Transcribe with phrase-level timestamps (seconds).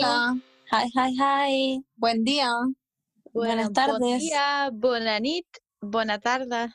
[0.00, 0.36] Hola.
[0.70, 1.84] Hi, hi, hi.
[1.96, 2.52] Buen día.
[3.32, 4.20] Buenas Bon tardes.
[4.22, 5.46] dia, bona nit,
[5.80, 6.70] bona tarda.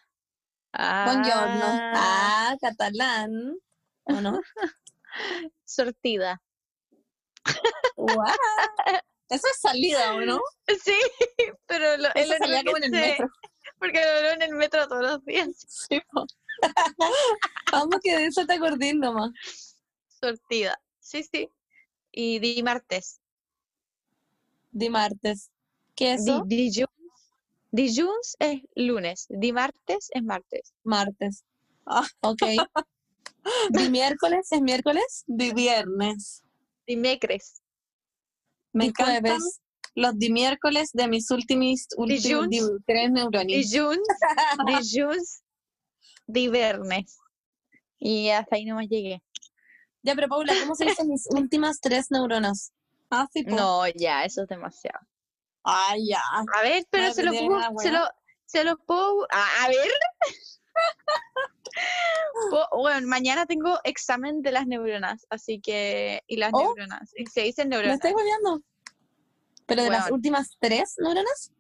[0.73, 1.65] Buongiorno.
[1.95, 3.31] Ah, Ah, catalán.
[4.03, 4.41] ¿O no?
[5.63, 6.41] sortida.
[7.95, 8.35] Guau.
[9.29, 10.41] Eso es salida, ¿o no?
[10.83, 10.97] Sí,
[11.65, 13.27] pero lo, es Eso lo salía como en el metro.
[13.79, 15.47] Porque lo veo en el metro todos los días.
[15.69, 16.01] Sí.
[17.71, 19.31] Vamos que de eso te acordé nomás.
[20.09, 20.77] Sortida.
[20.99, 21.47] Sí, sí.
[22.15, 23.19] Y di martes.
[24.71, 25.49] Di martes.
[25.95, 26.89] ¿Qué es Di, dilluns.
[27.71, 29.25] Dilluns es lunes.
[29.29, 30.73] Di martes es martes.
[30.83, 31.43] Martes.
[31.85, 32.07] Ah.
[32.21, 32.41] Ok.
[33.71, 35.23] Di miércoles es miércoles.
[35.27, 36.43] Di viernes.
[36.87, 37.61] Dimecres.
[38.73, 39.59] Me Di jueves.
[39.95, 43.69] los di miércoles de mis últimos, últimos di- tres neuronis.
[43.71, 44.07] Dilluns.
[44.93, 45.43] Dilluns.
[46.25, 47.17] Divernes.
[47.99, 49.21] Y hasta ahí nomás llegué.
[50.03, 52.71] Ya, pero Paula, ¿cómo se dicen mis últimas tres neuronas?
[53.15, 53.43] Ah, sí.
[53.43, 54.97] No, ya, eso es demasiado.
[55.63, 56.19] Ah, ya.
[56.57, 57.99] A ver, pero No se lo puedo, se lo,
[58.45, 59.87] se lo puedo, a, a ver.
[62.71, 66.73] Bueno, mañana tengo examen de las neuronas, así que, y las Oh.
[66.75, 68.63] neuronas, y se dicen ¿Me neuronas, estoy volviendo?
[69.67, 71.51] ¿Pero de las últimas tres neuronas?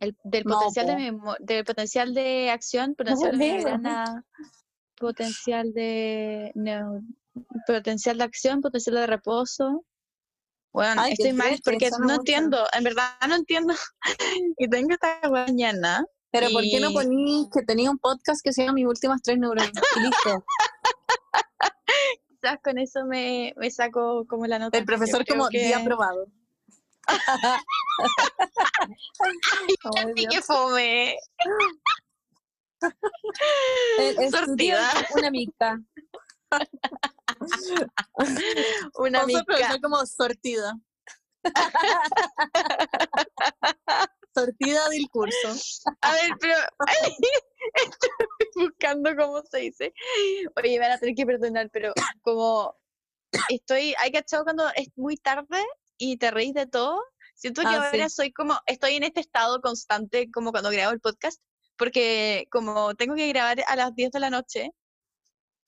[0.00, 1.34] el, del No, potencial de po.
[1.40, 4.24] del potencial de acción, potencial de neurona,
[4.96, 6.52] potencial de
[7.66, 9.84] potencial de acción, potencial de reposo.
[10.72, 12.14] Bueno, Ay, estoy mal porque no mucho.
[12.16, 13.74] entiendo, en verdad no entiendo.
[14.58, 16.04] y tengo esta mañana.
[16.30, 19.22] Pero ¿por qué no Y- poní que tenía un podcast que se llama Mis últimas
[19.22, 19.70] tres neuronas?
[19.96, 20.44] Y listo.
[22.28, 24.76] quizás con eso me, me saco como la nota.
[24.76, 26.26] El profesor como que- día aprobado.
[29.96, 30.34] Ay, Sí, Dios.
[30.34, 31.16] que fome.
[33.98, 34.90] El estudio Sortida.
[35.16, 35.80] una mica.
[38.98, 39.40] Una mica.
[39.40, 40.74] aprovechar como sortida.
[44.34, 45.48] sortida del curso.
[46.02, 46.54] A ver, pero
[47.74, 48.10] estoy
[48.56, 49.92] buscando cómo se dice.
[50.56, 52.76] Oye, me van a tener que perdonar, pero como
[53.48, 55.64] estoy, hay cachado cuando es muy tarde
[55.98, 57.02] y te reís de todo.
[57.34, 57.96] Siento que Ah, sí.
[57.98, 61.40] ahora soy como, estoy en este estado constante como cuando grabo el podcast,
[61.76, 64.70] porque como tengo que grabar a las 10 de la noche,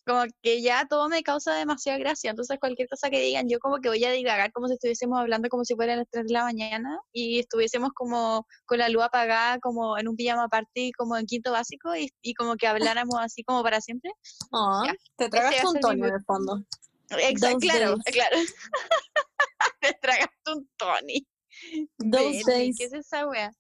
[0.08, 2.30] como que ya todo me causa demasiada gracia.
[2.30, 5.48] Entonces, cualquier cosa que digan, yo como que voy a divagar como si estuviésemos hablando
[5.48, 9.58] como si fueran las 3 de la mañana y estuviésemos como con la luz apagada,
[9.60, 13.44] como en un pijama party, como en quinto básico y, y como que habláramos así
[13.44, 14.10] como para siempre.
[14.52, 14.94] Ah, Ya.
[15.16, 16.58] te tragaste un tono en el fondo.
[17.10, 18.04] Exacto, claro, days.
[18.12, 18.36] claro.
[19.80, 21.26] Te tragaste un Tony.
[21.98, 22.44] Days.
[22.76, 23.52] ¿Qué es esa wea?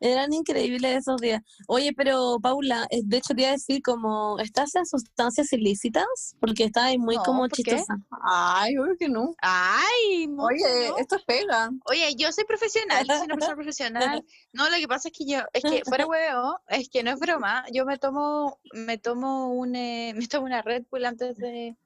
[0.00, 1.42] Eran increíbles esos días.
[1.68, 6.34] Oye, pero Paula, eh, de hecho te iba a decir como, ¿estás en sustancias ilícitas?
[6.40, 7.98] Porque estás ahí muy No, como chistosa.
[8.22, 9.34] Ay, obvio que no.
[9.42, 10.96] Ay, Oye, ¿no?
[10.96, 11.70] esto es pega.
[11.84, 14.24] Oye, yo soy profesional, soy una persona profesional.
[14.52, 17.20] No, lo que pasa es que yo, es que fuera huevo, es que no es
[17.20, 17.64] broma.
[17.70, 21.76] Yo me tomo, me tomo un, eh, me tomo una Red Bull antes de.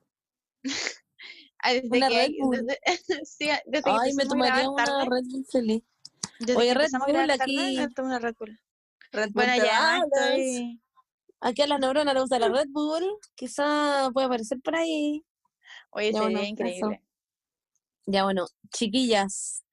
[1.64, 2.66] Desde Una que, Red Bull.
[2.66, 5.82] Desde, sí, desde que Ay, me empezamos a tomaría una tarde, Red Bull feliz.
[6.40, 7.76] Desde Oye, Red Bull tarde, aquí.
[7.76, 8.60] me tomo una Red Bull.
[9.12, 10.80] Red Bull Bueno, ya estoy.
[11.40, 13.04] Aquí a las neuronas le gusta la Red Bull.
[13.34, 15.24] Quizá puede aparecer por ahí.
[15.90, 16.48] Oye, sería bueno, eso.
[16.48, 17.02] increíble.
[18.06, 19.64] Ya bueno, chiquillas,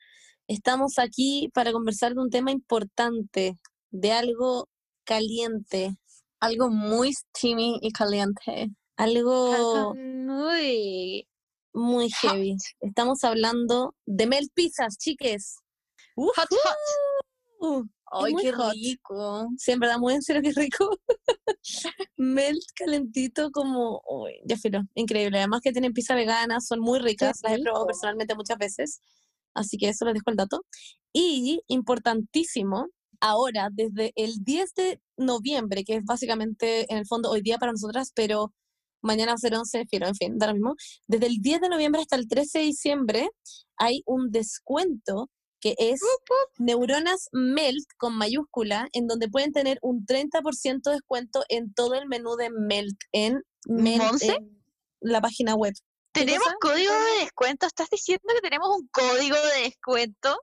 [0.48, 3.58] estamos aquí para conversar de un tema importante,
[3.90, 4.70] de algo
[5.04, 5.98] caliente,
[6.40, 8.70] Algo muy steamy y caliente.
[8.96, 11.28] algo Uy,
[11.74, 12.56] muy heavy.
[12.80, 15.58] Estamos hablando de Mel Pizzas, chiques.
[16.16, 16.78] Hot, hot.
[17.60, 18.74] Uh, Ay, qué hot.
[18.74, 19.48] rico.
[19.58, 20.90] sí, en verdad, muy en serio, qué rico.
[22.18, 25.38] Melt calentito como, uy, ya filo, increíble.
[25.38, 29.00] Además que tienen pizza vegana, son muy ricas, las he probado personalmente muchas veces,
[29.54, 30.66] así que eso les dejo el dato.
[31.14, 32.88] Y, importantísimo,
[33.20, 37.72] ahora, desde el 10 de noviembre, que es básicamente en el fondo hoy día para
[37.72, 38.54] nosotras, pero
[39.02, 40.76] mañana va a ser 11, filo, en fin, da lo mismo.
[41.08, 43.30] Desde el 10 de noviembre hasta el 13 de diciembre
[43.78, 45.30] hay un descuento
[45.62, 46.02] que es
[46.58, 52.08] Neuronas Melt con mayúscula, en donde pueden tener un 30% de descuento en todo el
[52.08, 54.22] menú de Melt en, Melt,
[55.00, 55.74] la página web.
[56.14, 57.68] ¿Qué ¿Tenemos código de descuento?
[57.68, 60.42] ¿Estás diciendo que tenemos un código de descuento?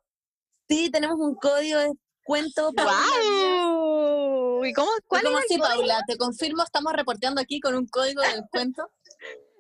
[0.69, 2.73] Sí, tenemos un código de descuento.
[2.73, 4.65] ¡Wow!
[4.65, 4.89] ¿Y cómo?
[5.07, 5.59] ¿Cuál ¿Cómo es así?
[5.59, 6.03] Paula?
[6.07, 8.91] Te confirmo, estamos reporteando aquí con un código de descuento.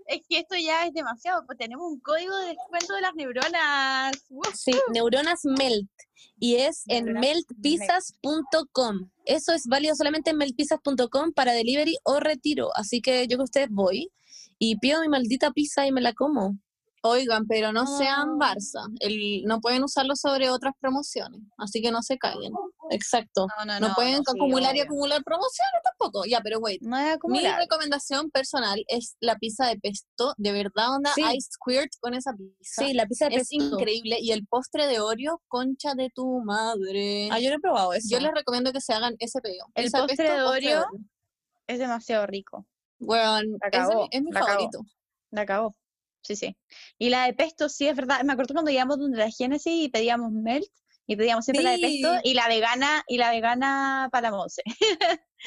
[0.09, 4.13] Es que esto ya es demasiado, pues tenemos un código de descuento de las neuronas.
[4.31, 4.43] ¡Woo!
[4.55, 5.91] Sí, Neuronas Melt.
[6.39, 9.11] Y es en meltpizzas.com.
[9.27, 12.71] Eso es válido solamente en meltpizzas.com para delivery o retiro.
[12.75, 14.11] Así que yo que ustedes voy
[14.59, 16.59] y pido mi maldita pizza y me la como.
[17.09, 18.55] Oigan, pero no sean Ah.
[18.55, 18.87] Barça.
[19.01, 22.53] El, no pueden usarlo sobre otras promociones, así que no se caigan.
[22.91, 23.47] Exacto.
[23.59, 23.95] No, no, No, no.
[23.95, 26.25] pueden sí, acumular y acumular promociones tampoco.
[26.25, 26.81] Ya, pero wait.
[26.83, 30.35] No es Mi recomendación personal es la pizza de pesto.
[30.37, 31.23] De verdad, onda, Sí.
[31.23, 32.85] I squirt con esa pizza.
[32.85, 33.55] Sí, la pizza de es pesto.
[33.77, 34.19] increíble.
[34.21, 37.29] Y el postre de Oreo, concha de tu madre.
[37.31, 38.09] Ah, yo no he probado eso.
[38.11, 39.67] Yo les recomiendo que se hagan ese pedido.
[39.75, 40.87] El Pizza postre pesto, de postre Oreo,
[41.67, 42.67] Es demasiado rico.
[43.01, 44.81] Ese cagó, es mi la favorito.
[45.31, 45.77] La acabó.
[46.23, 46.57] Sí, sí.
[46.99, 48.23] Y la de pesto, sí, es verdad.
[48.25, 50.67] Me acuerdo cuando íbamos donde la Genesis y pedíamos melt.
[51.11, 52.21] Y pedíamos siempre la de pesto Sí.
[52.25, 54.63] y la vegana y la vegana para la Monse.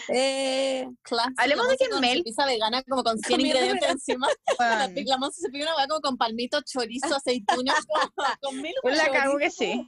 [0.09, 3.89] Eh, Clásico, Hablemos de que con su Mel- pizza vegana como con 100 Comiendo ingredientes
[3.91, 4.27] encima.
[4.59, 8.73] La, la Monse se pide una hueá como con palmito, chorizo, aceitunas, como, con mil
[8.83, 9.85] la cago que chorizos.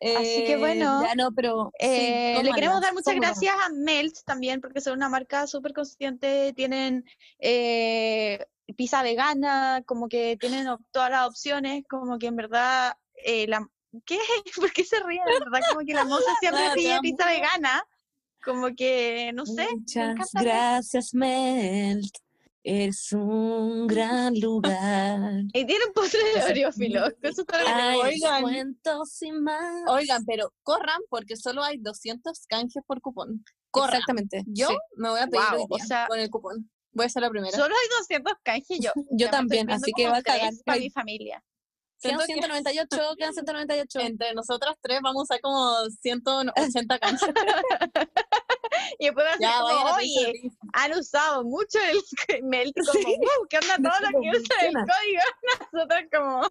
[0.00, 0.14] Sí.
[0.16, 1.72] Así que eh, bueno, Ya no, pero.
[1.78, 5.72] sí, Eh, le queremos dar muchas gracias a Melt también porque son una marca súper
[5.72, 7.04] consciente, tienen
[7.38, 8.44] eh,
[8.76, 13.68] pizza vegana, como que tienen todas las opciones, como que en verdad, eh, la,
[14.04, 14.18] ¿qué?
[14.56, 15.22] ¿Por qué se ríen?
[15.26, 17.84] En verdad, como que la moza siempre te pide pizza vegana,
[18.44, 22.25] como que, no sé, Muchas gracias, Melt.
[22.68, 25.20] Es un gran lugar.
[25.54, 28.42] Y tiene un postre de Eso- Oreo, filo, eso Ay, oigan.
[28.42, 29.84] cuentos y más.
[29.88, 33.44] Oigan, pero corran porque solo hay 200 canjes por cupón.
[33.70, 33.94] Corran.
[33.94, 34.42] Exactamente.
[34.48, 34.76] Yo sí.
[34.96, 36.68] me voy a pedir Guau, hoy o sea- con el cupón.
[36.90, 37.56] Voy a ser la primera.
[37.56, 38.90] Solo hay 200 canjes yo.
[39.12, 40.52] Yo también, así que va a cagar.
[40.64, 41.44] para mi familia.
[42.00, 42.32] Quedan Siento que
[42.62, 44.00] 198, quedan 198.
[44.00, 47.30] entre nosotras tres vamos a como 180 canjes.
[48.98, 50.32] Y después va a ser ya, vayan como, oye,
[50.72, 53.04] han usado mucho el Melt como, Sí.
[53.18, 55.22] "Wow, ¿qué onda todo lo que usa el código?
[55.72, 56.42] Nosotros como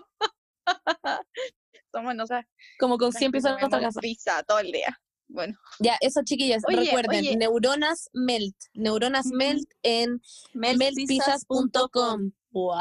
[1.92, 2.46] somos nosotras
[2.80, 4.00] Como con las 100 que pisos en nuestra casa.
[4.02, 5.00] pizza todo el día.
[5.28, 7.36] Bueno, Ya, eso chiquillas, Oye, recuerden, oye.
[7.36, 10.22] neuronas melt, neuronas melt en
[10.54, 12.32] meltpizzas.com.
[12.52, 12.78] Wow,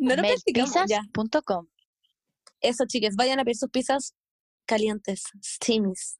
[0.00, 1.66] no lo meltpizzas.com.
[2.60, 4.14] Eso, chicas, vayan a pedir sus pizzas
[4.66, 6.18] calientes, steamies.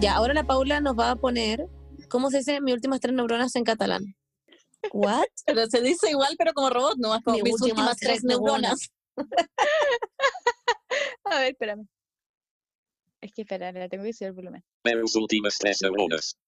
[0.00, 1.66] Ya, ahora la Paula nos va a poner,
[2.08, 4.02] ¿cómo se dice mis últimas tres neuronas en catalán?
[4.92, 5.24] ¿What?
[5.46, 8.24] Pero se dice igual, pero como robot, nomás como Mis mis últimas últimas tres tres
[8.24, 8.90] neuronas.
[9.16, 9.48] neuronas.
[11.24, 11.86] A ver, espérame.
[13.20, 14.64] Es que espera, le tengo que subir el volumen.
[14.84, 16.38] Meus últimas tres neuronas.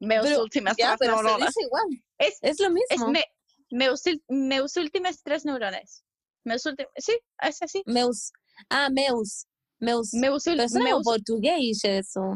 [0.00, 1.48] Meus Pero- últimas Ya, tres pero se neuronas.
[1.48, 1.84] dice igual.
[2.18, 2.86] Es, Es lo mismo.
[2.90, 3.24] es me,
[3.70, 6.02] meus, meus últimas tres neuronas.
[6.42, 7.82] Meus últimas, sí, es así.
[7.86, 8.32] Meus.
[8.68, 9.46] Ah, meus.
[9.78, 10.12] Meus.
[10.12, 12.34] Meus, Pero como meus portugués eso.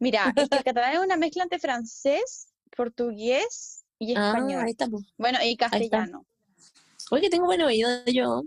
[0.00, 4.64] Mira, es que el catalán es una mezcla entre francés, portugués y Ah, español.
[4.64, 5.02] ahí estamos.
[5.16, 6.26] Bueno, y castellano.
[7.10, 8.42] Oye, tengo buen oído yo.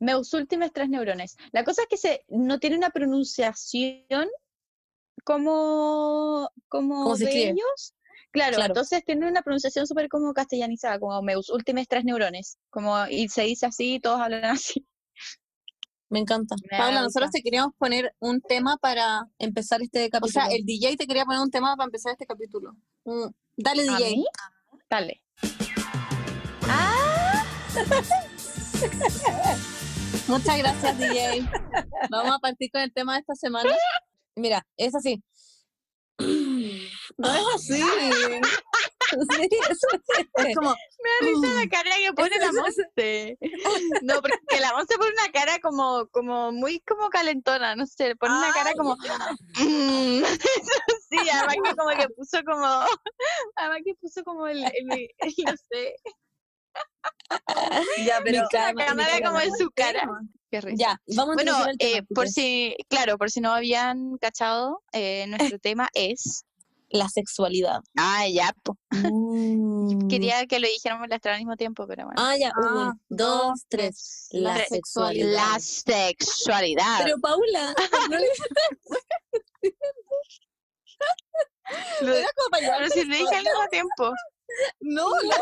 [0.00, 1.36] Meus últimas tres neurones.
[1.52, 4.28] La cosa es que se, no tiene una pronunciación
[5.24, 7.50] como, como ¿Cómo se de escribe?
[7.50, 7.94] ellos.
[8.32, 8.70] Claro, Claro.
[8.72, 12.56] entonces tiene una pronunciación súper como castellanizada, como meus últimas tres neurones.
[12.70, 14.86] Como, y se dice así, todos hablan así.
[16.12, 16.56] Me encanta.
[16.70, 19.26] Me Paula, nosotros te queríamos poner un tema para.
[19.38, 20.32] Empezar este O capítulo.
[20.32, 22.74] sea, el DJ te quería poner un tema para empezar este capítulo.
[23.06, 24.10] Mm, Dale, ¿A DJ.
[24.16, 24.26] mí?
[24.90, 25.22] Dale.
[26.68, 27.44] Ah,
[30.28, 31.48] Muchas gracias, DJ.
[32.10, 33.74] Vamos a partir con el tema de esta semana.
[34.36, 35.22] Mira, es así.
[37.18, 37.82] No es así.
[39.30, 40.56] Sí, eso es.
[40.56, 40.70] Como.
[40.70, 43.38] me da risa la cara que pone la Monse.
[44.02, 48.34] No, porque la Monse pone una cara como, como muy como calentona, no sé, pone
[48.36, 48.96] una cara como...
[48.96, 50.22] Mm.
[51.10, 52.66] sí, además que como que puso como...
[53.56, 54.64] Además que puso como el...
[54.64, 55.08] el- el-
[55.46, 55.94] no sé,
[58.04, 60.08] Ya, Mi cara, la cámara como en su cara.
[60.50, 60.76] Qué risa.
[60.78, 65.26] Ya, vamos a Bueno, tema, eh, por si, claro, por si no habían cachado, eh,
[65.28, 66.44] nuestro tema es...
[66.92, 67.80] La sexualidad.
[67.96, 68.76] Ah, ya, po.
[68.90, 70.08] Mm.
[70.10, 72.22] quería que lo dijéramos las tres al mismo tiempo, pero bueno.
[72.22, 72.52] Ah, ya.
[72.56, 74.28] Uno, Ah, dos, tres.
[74.32, 74.68] La Tres.
[74.68, 75.32] sexualidad.
[75.32, 77.00] La sexualidad.
[77.04, 77.74] Pero Paula,
[78.10, 78.28] no le-
[82.02, 84.12] Lo- Era como para Pero si lo dije al mismo tiempo.
[84.80, 85.36] No, no.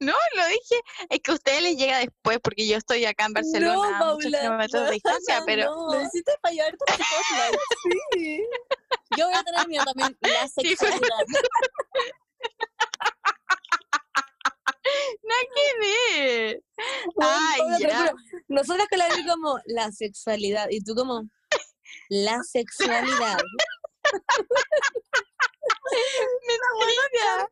[0.00, 0.80] No, lo dije.
[1.10, 3.86] Es que a ustedes les llega después porque yo estoy acá en Barcelona No, a
[3.86, 5.94] muchos Paula, kilómetros de distancia, no, pero no.
[5.94, 7.60] Lo hiciste para llevarte tu spotlight.
[8.12, 8.44] Sí.
[9.16, 10.18] Yo voy a tener miedo también.
[10.20, 11.26] La sexualidad.
[15.22, 16.62] nada que ver.
[17.20, 18.14] Ay, Paula, ya.
[18.48, 21.22] Nosotras con la Biblia como la sexualidad y tú como
[22.08, 23.38] la sexualidad.
[27.14, 27.46] Ya,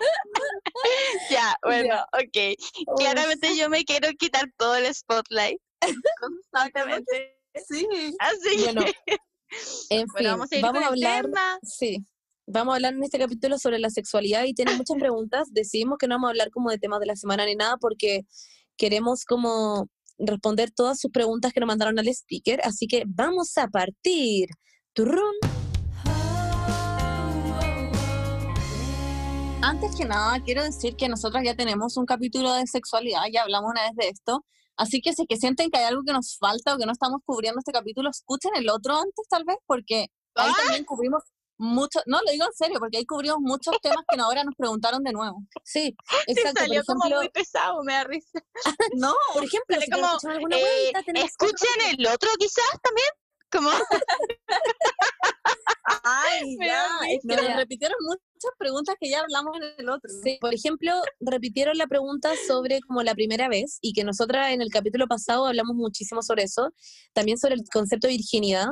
[1.30, 2.96] ya, bueno, ok.
[2.98, 5.60] Claramente yo me quiero quitar todo el spotlight.
[6.20, 7.36] Constantemente.
[7.68, 7.86] Sí.
[8.18, 8.82] Así Bueno,
[9.90, 11.24] En bueno, fin, vamos a ir vamos con a el hablar.
[11.24, 11.58] tema.
[11.62, 12.04] Sí,
[12.46, 15.48] vamos a hablar en este capítulo sobre la sexualidad y tiene muchas preguntas.
[15.52, 18.22] Decidimos que no vamos a hablar como de temas de la semana ni nada porque
[18.76, 19.88] queremos como
[20.18, 22.60] responder todas sus preguntas que nos mandaron al sticker.
[22.64, 24.48] Así que vamos a partir.
[24.92, 25.34] Turrón.
[29.68, 33.70] Antes que nada, quiero decir que nosotras ya tenemos un capítulo de sexualidad, ya hablamos
[33.70, 34.42] una vez de esto.
[34.78, 36.92] Así que si es que sienten que hay algo que nos falta o que no
[36.92, 40.06] estamos cubriendo este capítulo, escuchen el otro antes tal vez, porque
[40.36, 41.22] ahí también cubrimos
[41.58, 45.02] mucho, no, lo digo en serio, porque ahí cubrimos muchos temas que ahora nos preguntaron
[45.02, 45.42] de nuevo.
[45.64, 45.94] Sí,
[46.28, 46.60] exacto.
[46.60, 48.42] salió por como ejemplo, muy pesado, me da risa.
[48.96, 53.08] No, por ejemplo, si como, alguna eh, huevita, tenemos Escuchen el otro quizás también.
[53.50, 53.70] Como,
[56.04, 57.48] ay, ya, es que risa.
[57.48, 57.96] nos repitieron
[58.38, 60.10] muchas preguntas que ya hablamos en el otro.
[60.22, 64.62] Sí, por ejemplo, repitieron la pregunta sobre como la primera vez y que nosotras en
[64.62, 66.72] el capítulo pasado hablamos muchísimo sobre eso,
[67.12, 68.68] también sobre el concepto de virginidad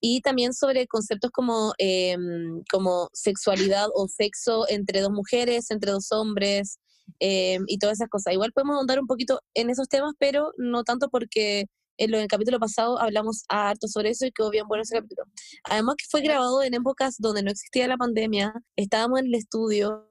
[0.00, 6.12] y también sobre conceptos como, em, como sexualidad o sexo entre dos mujeres, entre dos
[6.12, 6.78] hombres
[7.18, 8.32] em, y todas esas cosas.
[8.32, 11.66] Igual podemos ahondar un poquito en esos temas, pero no tanto porque
[12.00, 14.96] en, lo, en el capítulo pasado hablamos harto sobre eso y quedó bien bueno ese
[14.96, 15.24] capítulo.
[15.64, 20.10] Además que fue grabado en épocas donde no existía la pandemia, estábamos en el estudio,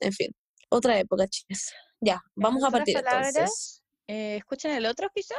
[0.00, 0.28] en fin,
[0.70, 1.72] otra época, chicas.
[2.00, 3.20] Ya, vamos a partir entonces.
[3.34, 5.38] palabras, eh, escuchen el otro quizás.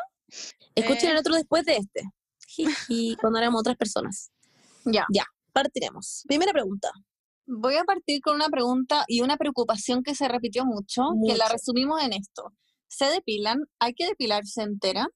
[0.75, 1.11] Escuchen Eh.
[1.13, 2.03] el otro después de este.
[2.47, 4.31] Jiji, cuando éramos otras personas.
[4.85, 5.05] Ya.
[5.13, 6.23] Ya, partiremos.
[6.27, 6.89] Primera pregunta.
[7.45, 11.45] Voy a partir con una pregunta y una preocupación que se repitió mucho, que la
[11.45, 11.53] Mucho.
[11.53, 12.51] resumimos en esto.
[12.87, 13.59] ¿Se depilan?
[13.79, 15.07] ¿Hay que depilarse entera?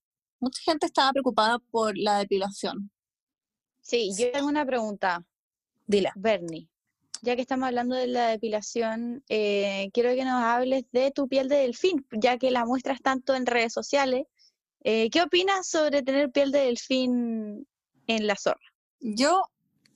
[0.41, 2.91] Mucha gente estaba preocupada por la depilación.
[3.79, 5.23] Sí, yo tengo una pregunta,
[5.85, 6.11] Dila.
[6.15, 6.67] Bernie.
[7.21, 11.47] Ya que estamos hablando de la depilación, eh, quiero que nos hables de tu piel
[11.47, 14.25] de delfín, ya que la muestras tanto en redes sociales.
[14.83, 17.67] Eh, ¿Qué opinas sobre tener piel de delfín
[18.07, 18.65] en la zorra?
[18.99, 19.43] Yo,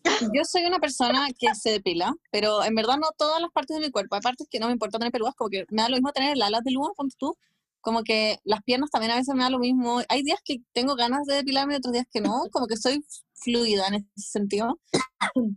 [0.04, 3.88] yo soy una persona que se depila, pero en verdad no todas las partes de
[3.88, 4.14] mi cuerpo.
[4.14, 6.34] Hay partes que no me importa tener peludas, como que me da lo mismo tener
[6.34, 7.36] el ala peluda, ponte tú.
[7.86, 10.01] Como que las piernas también a veces me da lo mismo.
[10.10, 12.32] Hay días que tengo ganas de depilarme y otros días que no.
[12.51, 14.80] Como que soy fluida en ese sentido.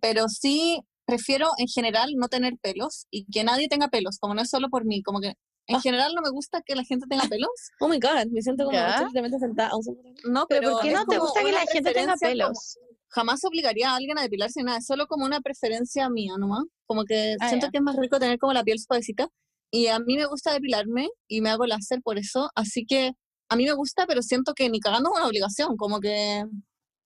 [0.02, 4.42] Pero sí prefiero en general no tener pelos y que nadie tenga pelos, como no
[4.42, 5.02] es solo por mí.
[5.02, 5.28] Como que
[5.68, 5.80] en Ah.
[5.80, 7.50] general no me gusta que la gente tenga pelos.
[7.80, 8.90] Oh my god, me siento como ¿Ya?
[8.92, 9.70] absolutamente sentada.
[9.82, 10.11] Segundo.
[10.28, 12.78] No, ¿Pero pero, por qué no te gusta que la gente tenga preferencia como- pelos?
[13.11, 16.64] jamás obligaría a alguien a depilarse nada, es solo como una preferencia mía nomás.
[16.87, 17.70] Como que Ah, siento ya.
[17.70, 19.28] que es más rico tener como la piel suavecita.
[19.70, 22.50] Y a mí me gusta depilarme y me hago láser por eso.
[22.54, 23.12] Así que
[23.48, 25.76] a mí me gusta, pero siento que ni cagando es una obligación.
[25.76, 26.44] Como que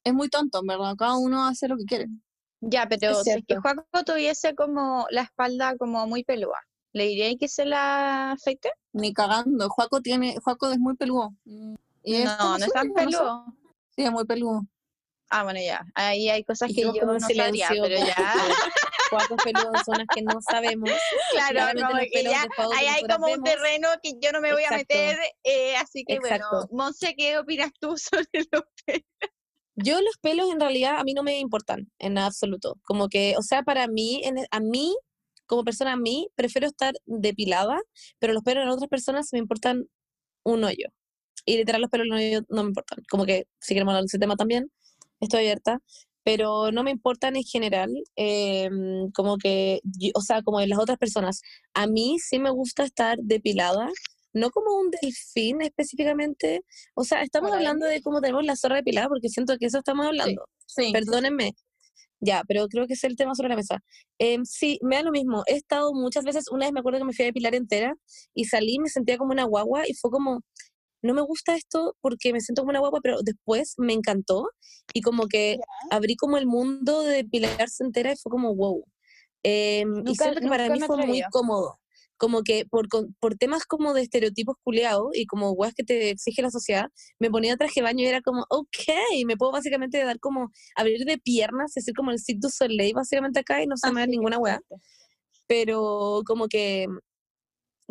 [0.04, 0.94] es muy tonto, en verdad.
[0.96, 2.06] Cada uno hace lo que quiere.
[2.60, 3.56] Ya, pero Es si es que.
[3.56, 6.58] Juaco tuviese como la espalda como muy peluda,
[6.92, 8.70] ¿le diría que se la afeite?
[8.92, 9.68] Ni cagando.
[9.68, 11.34] Juaco tiene, Juaco es muy peludo.
[12.04, 13.44] Y es No, no es tan no peludo.
[13.96, 14.62] Sí, es muy peludo.
[15.28, 15.84] Ah, bueno, ya.
[15.94, 18.34] Ahí hay cosas Y que yo no sabría, pero ya.
[19.12, 20.90] Cuatro peludos en zonas que no sabemos.
[21.30, 23.50] Claro, los que ya ahí hay como un vemos.
[23.50, 24.94] terreno que yo no me voy a Exacto.
[24.94, 26.46] meter, eh, así que Exacto.
[26.50, 29.04] bueno, Monse, ¿qué opinas tú sobre los pelos?
[29.74, 32.78] Yo los pelos en realidad a mí no me importan en absoluto.
[32.84, 34.94] Como que, o sea, para mí, en e- a mí,
[35.46, 37.78] como persona, a mí, prefiero estar depilada,
[38.18, 39.84] pero los pelos en otras personas me importan
[40.44, 40.88] un hoyo.
[41.44, 42.98] Y literal los pelos en un hoyo no me importan.
[43.10, 44.70] Como que, si queremos hablar de ese tema también,
[45.20, 45.78] estoy abierta.
[46.24, 50.78] Pero no me importan en general, em, como que, yo- o sea, como en las
[50.78, 51.40] otras personas.
[51.74, 53.88] A mí sí me gusta estar depilada,
[54.32, 56.62] no como un delfín específicamente,
[56.94, 59.78] o sea, estamos Hola, hablando de cómo tenemos la zorra depilada porque siento que eso
[59.78, 60.44] estamos hablando.
[60.66, 60.90] Sí.
[60.92, 61.52] Perdónenme.
[62.24, 63.80] Ya, pero creo que es el tema sobre la mesa.
[64.18, 65.42] Em, sí, me da lo mismo.
[65.48, 67.94] He estado muchas veces, una vez me acuerdo que me fui a depilar entera
[68.32, 70.40] y salí, me sentía como una guagua y fue como,
[71.02, 74.48] no me gusta esto porque me siento como una guagua, pero después me encantó
[74.94, 75.58] y como que
[75.90, 78.84] abrí como el mundo de depilarse entera y fue como, wow.
[79.42, 81.78] Y Nunca- siento que para mí fue muy cómodo.
[82.16, 82.86] Como que por,
[83.18, 86.86] por temas como de estereotipos culeados y como weas que te exige la sociedad,
[87.18, 88.68] me ponía traje baño y era como, ok,
[89.26, 93.40] me puedo básicamente dar como, abrir de piernas, decir como el Cirque du Soleil básicamente
[93.40, 94.76] acá y no se me da ninguna exacto.
[95.48, 96.86] Pero como que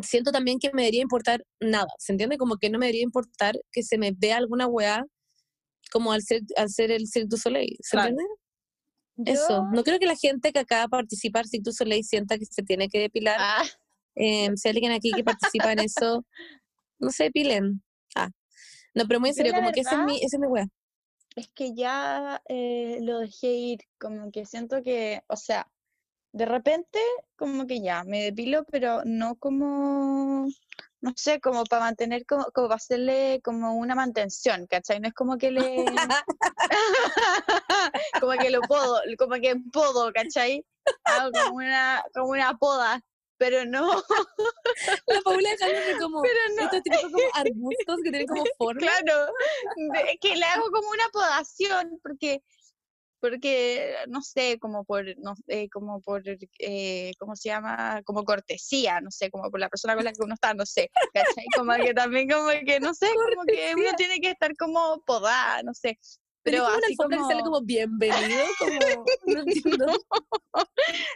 [0.02, 2.38] siento también que me debería importar nada, ¿se entiende?
[2.38, 5.04] Como que no me debería importar que se me vea alguna wea
[5.90, 8.10] como al ser, al ser el Cirque du Soleil, ¿se Claro.
[8.10, 8.34] entiende?
[9.30, 12.38] Eso, Yo- no creo que la gente que acá participa del Cirque du Soleil sienta
[12.38, 13.36] que se tiene que depilar.
[13.38, 13.64] Ah,
[14.14, 16.24] Eh, si hay alguien aquí que participa en eso,
[16.98, 17.82] no se depilen.
[18.14, 18.28] Ah.
[18.94, 20.66] No, pero muy en serio, como que ese es verdad- mi, ese es mi wea.
[21.34, 25.66] es que ya eh, lo dejé ir, como que siento que, o sea,
[26.32, 26.98] de repente
[27.36, 30.48] como que ya, me depilo, pero no como,
[31.00, 35.00] no sé, como para mantener, como, como para hacerle como una mantención, ¿cachai?
[35.00, 35.84] No es como que le...
[38.20, 40.64] como que lo podo, como que podo, ¿cachai?
[41.04, 43.02] Hago como una, como una poda,
[43.42, 43.88] pero no,
[45.08, 48.80] La Paula dejándose como pero no, estos típicos como arbustos que tienen como forma.
[48.80, 49.32] claro,
[50.20, 52.40] que le hago como una podación, porque,
[53.22, 56.22] porque, no sé, como por, no, eh, como por,
[56.58, 58.02] eh, ¿cómo se llama?
[58.04, 60.90] Como cortesía, no sé, como por la persona con la que uno está, no sé,
[61.14, 61.44] ¿cachai?
[61.56, 65.62] Como que también como que, no sé, como que uno tiene que estar como podada,
[65.62, 65.98] no sé.
[66.42, 68.78] Pero Pero como una así alfombra que sale como- como bienvenido, como
[69.26, 69.86] no entiendo.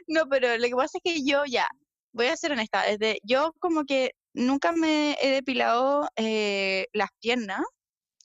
[0.07, 1.67] No, pero lo que pasa es que yo ya,
[2.13, 7.63] voy a ser honesta, desde, yo como que nunca me he depilado eh, las piernas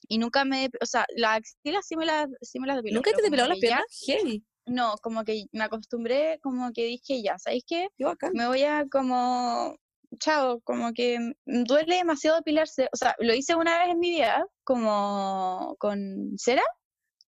[0.08, 2.80] y nunca me, o sea, las axilas sí me las, sí me las.
[2.84, 3.84] ¿Nunca te como las piernas?
[4.06, 4.44] Heavy.
[4.66, 7.88] No, como que me acostumbré, como que dije ya, ¿sabéis qué?
[7.96, 8.30] Qué bacán.
[8.34, 9.76] Me voy a como,
[10.20, 14.44] chao, como que duele demasiado depilarse, o sea, lo hice una vez en mi vida,
[14.62, 16.62] como con cera,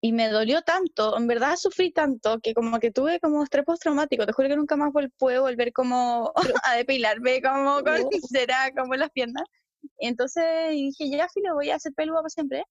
[0.00, 4.26] y me dolió tanto, en verdad sufrí tanto, que como que tuve como estrés postraumático,
[4.26, 6.31] te juro que nunca más vol- puedo volver como
[6.64, 7.97] a depilarme como con
[8.31, 9.45] cera, como en las piernas.
[9.99, 12.64] Entonces dije, ya, filo, voy a hacer peluda para siempre.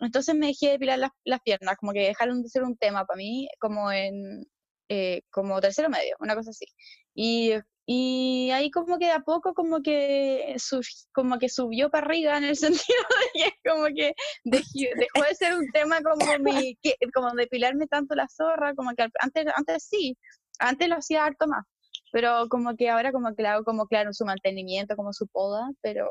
[0.00, 3.16] Entonces me dejé depilar las, las piernas, como que dejaron de ser un tema para
[3.18, 4.44] mí, como en,
[4.88, 6.66] eh, como tercero medio, una cosa así.
[7.14, 7.52] Y,
[7.86, 12.36] y ahí como que de a poco como que, surg- como que subió para arriba
[12.36, 12.56] en el
[12.92, 12.98] sentido
[13.34, 14.12] de que como que
[14.44, 14.64] dejó,
[14.98, 19.06] dejó de ser un tema como mi, que, como depilarme tanto la zorra, como que
[19.20, 20.16] antes, antes sí,
[20.58, 21.64] antes lo hacía harto más,
[22.12, 26.10] pero como que ahora como que hago como claro su mantenimiento, como su poda, pero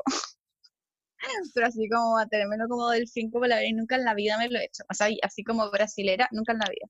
[1.54, 4.58] pero así como mantenérmelo como delfín como la verdad, nunca en la vida me lo
[4.58, 6.86] he hecho, o sea, y así como brasilera, nunca en la vida.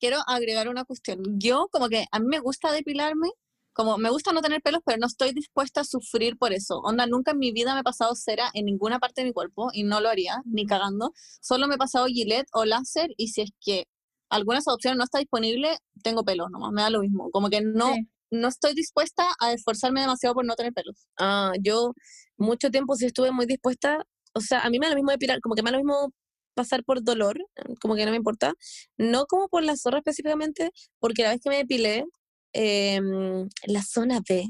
[0.00, 1.22] quiero agregar una cuestión.
[1.38, 3.28] Yo, como que a mí me gusta depilarme,
[3.72, 6.78] como me gusta no tener pelos, pero no estoy dispuesta a sufrir por eso.
[6.80, 9.68] Onda, nunca en mi vida me he pasado cera en ninguna parte de mi cuerpo
[9.72, 11.12] y no lo haría, ni cagando.
[11.40, 13.86] Solo me he pasado Gillette o láser y si es que
[14.30, 17.30] alguna de esas opciones no está disponible, tengo pelos nomás, me da lo mismo.
[17.30, 18.08] Como que no, Sí.
[18.30, 21.06] No estoy dispuesta a esforzarme demasiado por no tener pelos.
[21.18, 21.92] Ah, yo
[22.36, 25.40] mucho tiempo sí estuve muy dispuesta, o sea, a mí me da lo mismo depilar,
[25.40, 26.12] como que me da lo mismo
[26.54, 28.54] pasar por dolor, eh, como que no me importa,
[28.96, 32.04] no como por la zorra específicamente, porque la vez que me depilé,
[32.52, 34.46] em, la zona B,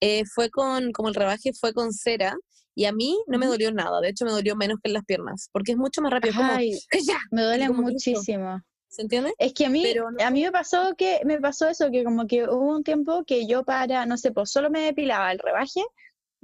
[0.00, 2.36] eh, fue con, como el rebaje fue con cera,
[2.76, 5.04] y a mí no me dolió nada, de hecho me dolió menos que en las
[5.04, 7.18] piernas, porque es mucho más rápido, como, Ay, ¡que ya!
[7.30, 8.62] me duele como muchísimo.
[8.90, 9.32] ¿Se entiende?
[9.38, 12.26] Es que a mí, no a mí me pasó que me pasó eso, que como
[12.26, 15.80] que hubo un tiempo que yo para, no sé, pues solo me depilaba el rebaje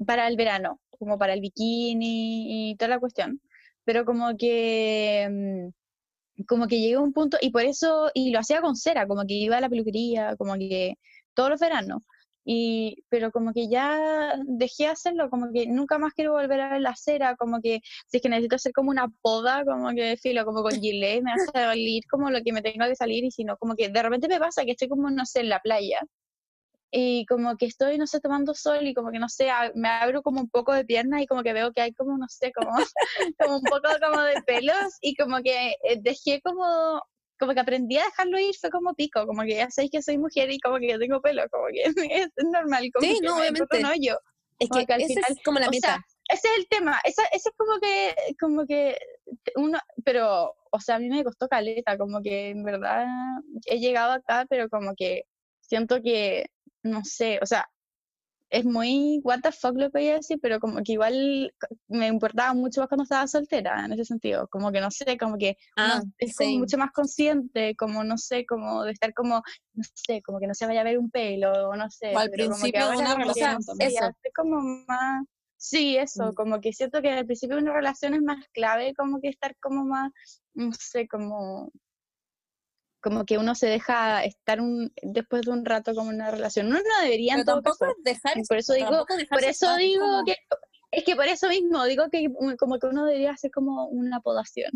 [0.06, 3.40] para el verano, como para el bikini y toda la cuestión.
[3.84, 5.72] Pero como que,
[6.38, 9.08] mm, como que llegué a un punto, y por eso, y lo hacía con cera,
[9.08, 10.94] como que iba a la peluquería, como que
[11.34, 12.02] todos los veranos.
[12.48, 16.70] Y, pero como que ya dejé de hacerlo, como que nunca más quiero volver a
[16.70, 20.16] ver la cera, como que si es que necesito hacer como una poda, como que
[20.16, 23.32] filo, como con gilet, me hace salir como lo que me tenga que salir, y
[23.32, 25.58] si no, como que de repente me pasa que estoy como, no sé, en la
[25.58, 25.98] playa,
[26.92, 30.22] y como que estoy, no sé, tomando sol, y como que, no sé, me abro
[30.22, 32.70] como un poco de pierna, y como que veo que hay como, no sé, como,
[33.40, 37.02] como un poco como de pelos, y como que eh, dejé como,
[37.38, 40.18] como que aprendí a dejarlo ir, fue como pico, como que ya sabéis que soy
[40.18, 41.82] mujer y como que tengo pelo, como que
[42.24, 43.84] es normal, como Sí, que no, obviamente.
[43.84, 44.18] hoyo.
[44.58, 45.88] Es Como que, que al final- es como la o meta.
[45.88, 48.96] sea, ese es el tema, esa, ese es como que, como que
[49.56, 53.06] uno, pero, o sea, a mí me costó caleta, como que en verdad
[53.66, 55.24] he llegado acá, pero como que
[55.60, 56.46] siento que,
[56.82, 57.68] no sé, o sea,
[58.50, 61.52] es muy what the fuck lo que voy a decir, pero como que igual
[61.88, 65.36] me importaba mucho más cuando estaba soltera, en ese sentido, como que no sé, como
[65.36, 69.42] que uno Ah, es como mucho más consciente, como no sé, como de estar como,
[69.74, 72.18] no sé, como que no se vaya a ver un pelo, o no sé, O
[72.18, 74.06] al pero como que principio de una relación Eso.
[74.10, 75.24] estoy como más,
[75.56, 76.34] sí, eso, Mm.
[76.34, 79.56] como que siento que al principio de una relación es más clave, como que estar
[79.60, 80.12] como más,
[80.54, 81.70] no sé, como
[83.06, 86.66] como que uno se deja estar un, después de un rato como en una relación.
[86.66, 87.86] Uno no debería en todo caso.
[88.02, 90.34] dejar, por eso digo, por eso digo como- que
[90.90, 94.72] es que por eso mismo digo que como que uno debería hacer como una podación.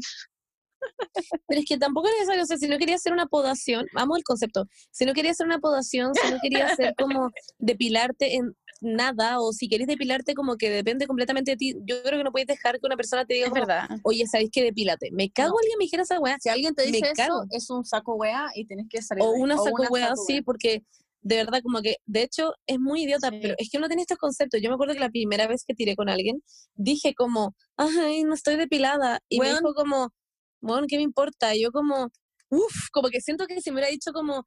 [1.48, 4.18] Pero es que tampoco es necesario, o sea, si no quería hacer una podación, vamos
[4.18, 8.54] al concepto, si no quería hacer una podación, si no quería hacer como depilarte en
[8.80, 12.32] nada, o si querés depilarte como que depende completamente de ti, yo creo que no
[12.32, 13.88] puedes dejar que una persona te diga Es como, verdad.
[14.04, 15.10] oye, ¿sabéis que depílate?
[15.12, 15.58] Me cago No.
[15.62, 17.44] alguien me dijera esa weá, Si alguien te Me dice eso, cago.
[17.50, 20.42] es un saco wea y tienes que salir o una saco weá saco wea.
[20.44, 20.82] porque
[21.22, 23.38] de verdad como que, de hecho, es muy idiota, Sí.
[23.42, 25.74] pero es que uno tiene estos conceptos, yo me acuerdo que la primera vez que
[25.74, 26.42] tiré con alguien,
[26.74, 29.58] dije como, ay, no estoy depilada, y me Weón.
[29.58, 30.14] dijo como,
[30.62, 31.54] bueno, ¿qué me importa?
[31.54, 32.08] Y yo como,
[32.48, 34.44] uff, como que siento que si me hubiera dicho como,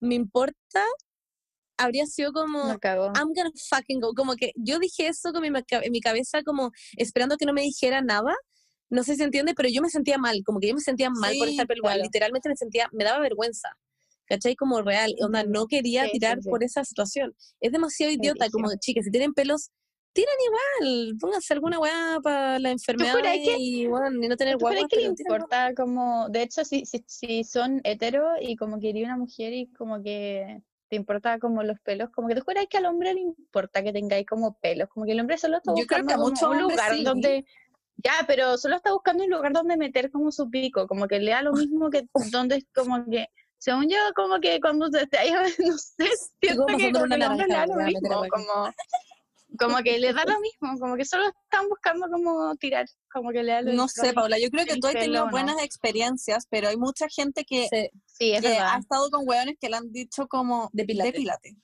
[0.00, 0.84] me importa,
[1.82, 2.58] habría sido como.
[3.16, 4.12] I'm gonna fucking go.
[4.14, 7.62] Como que yo dije eso con mi, en mi cabeza, como esperando que no me
[7.62, 8.34] dijera nada.
[8.88, 11.34] No sé si entiende, pero yo me sentía mal, como que yo me sentía mal
[11.38, 11.90] por Sí, estar peluda.
[11.90, 12.02] claro.
[12.02, 13.68] Literalmente me sentía, me daba vergüenza.
[14.26, 14.54] ¿Cachai?
[14.56, 15.12] Como real.
[15.20, 16.48] Onda, no quería Sí, tirar sí.
[16.48, 17.34] por esa situación.
[17.60, 19.70] Es demasiado idiota, como chicas, si tienen pelos,
[20.12, 21.16] tiran igual.
[21.20, 23.14] Pónganse alguna weá para la enfermedad
[23.44, 26.64] que- y, bueno, y no tener ¿Tú crees guaguas, que le importa como, de hecho,
[26.64, 31.38] si, si, si son hetero y como quería una mujer y como que te importa
[31.38, 34.58] como los pelos, como que tú juras que al hombre le importa que tengáis como
[34.58, 37.04] pelos, como que el hombre solo está buscando muchos un lugar sí.
[37.04, 37.46] donde,
[37.96, 41.30] ya, pero solo está buscando un lugar donde meter como su pico, como que le
[41.30, 45.18] da lo mismo que donde es como que, según yo, como que cuando se te
[45.64, 48.74] no sé, siento que como una le da lo mismo, como,
[49.60, 53.42] como que le da lo mismo, como que solo están buscando como tirar, como que
[53.42, 54.12] le da lo No sé.
[54.14, 55.30] Paula, yo creo que tú has tenido no.
[55.30, 58.74] buenas experiencias, pero hay mucha gente que, Sí, Sí, es que verdad.
[58.74, 61.12] ha estado con hueones que le han dicho como Depílate.
[61.12, 61.56] depílate.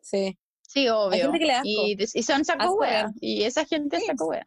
[0.00, 0.36] sí.
[0.68, 1.22] Sí, obvio.
[1.22, 1.64] gente que le asco.
[1.68, 3.12] y, y son saco real.
[3.20, 4.08] Y esa gente es Sí.
[4.08, 4.44] saco wea.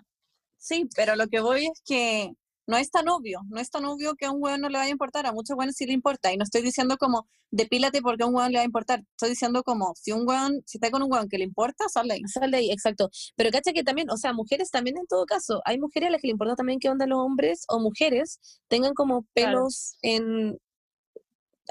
[0.57, 2.33] Sí, pero lo que voy es que
[2.69, 4.89] no es tan obvio, no es tan obvio que a un hueón no le vaya
[4.89, 8.21] a importar, a muchos hueones sí le importa, y no estoy diciendo como depílate porque
[8.23, 10.91] a un hueón le va a importar, estoy diciendo como si un hueón, si está
[10.91, 12.21] con un hueón que le importa, sal de ahí.
[12.31, 13.09] Sal de ahí, exacto.
[13.35, 16.21] Pero cacha que también, o sea, mujeres también en todo caso, hay mujeres a las
[16.21, 19.51] que le importa también que onda los hombres o mujeres tengan como Claro.
[19.57, 20.59] pelos en,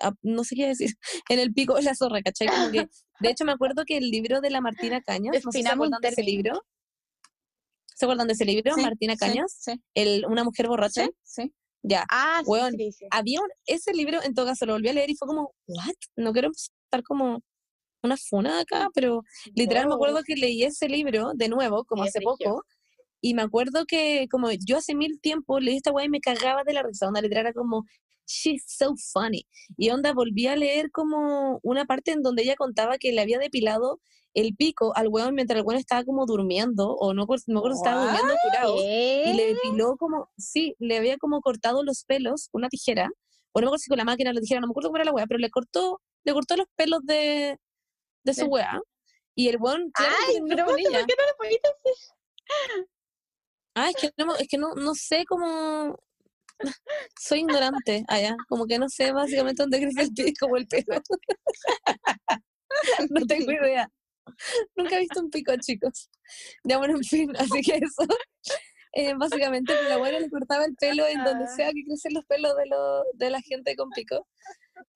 [0.03, 0.91] a- no sé qué decir,
[1.29, 2.49] en el pico de la zorra, ¿cachai?
[2.49, 2.89] Como que,
[3.21, 6.09] de hecho me acuerdo que el libro de la Martina Cañas, no sé si se
[6.09, 6.65] ese libro.
[7.99, 9.57] ¿Se acuerdan de ese libro, Sí, Martina Cañas?
[9.59, 11.09] Sí, El, una mujer borracha.
[11.25, 11.53] sí.
[11.83, 12.05] Ya.
[12.11, 12.77] Ah, Weón.
[13.11, 15.95] Había un- ese libro, en todo caso, lo volví a leer y fue como, ¿what?
[16.17, 17.41] No quiero estar como
[18.03, 19.23] una funa acá, pero
[19.55, 22.65] literal me acuerdo que leí ese libro de nuevo, como hace poco,
[23.21, 26.63] y me acuerdo que como yo hace mil tiempo leí esta weá y me cagaba
[26.65, 27.85] de la risa, onda literal era como,
[28.29, 29.47] she's so funny.
[29.77, 33.39] Y onda volví a leer como una parte en donde ella contaba que le había
[33.39, 34.01] depilado
[34.35, 37.77] el pico al weón mientras el weón estaba como durmiendo, o no, no me acuerdo
[37.77, 42.49] si estaba durmiendo curado, y le depiló como, sí, le había como cortado los pelos
[42.53, 43.11] una tijera,
[43.53, 45.07] o no me acuerdo si con la máquina la tijera, no me acuerdo cómo era
[45.07, 47.59] la weá, pero le cortó, le cortó los pelos de,
[48.23, 48.81] de su weá.
[49.35, 51.01] Y el weón, claramente Ay, pero con ¿por qué ella.
[51.01, 51.15] no lo?
[53.75, 55.97] Ah, es que no, es que no, no sé cómo.
[57.21, 61.01] Soy ignorante allá, como que no sé básicamente dónde crece el pico o el pelo.
[63.11, 63.91] no tengo idea.
[64.77, 66.11] Nunca he visto un pico, chicos.
[66.65, 68.07] Ya bueno, en fin, así que eso.
[68.95, 71.55] Eh, básicamente, pues, la abuela le cortaba el pelo en donde Ah.
[71.55, 74.27] sea que crecen los pelos de, lo, de la gente con pico.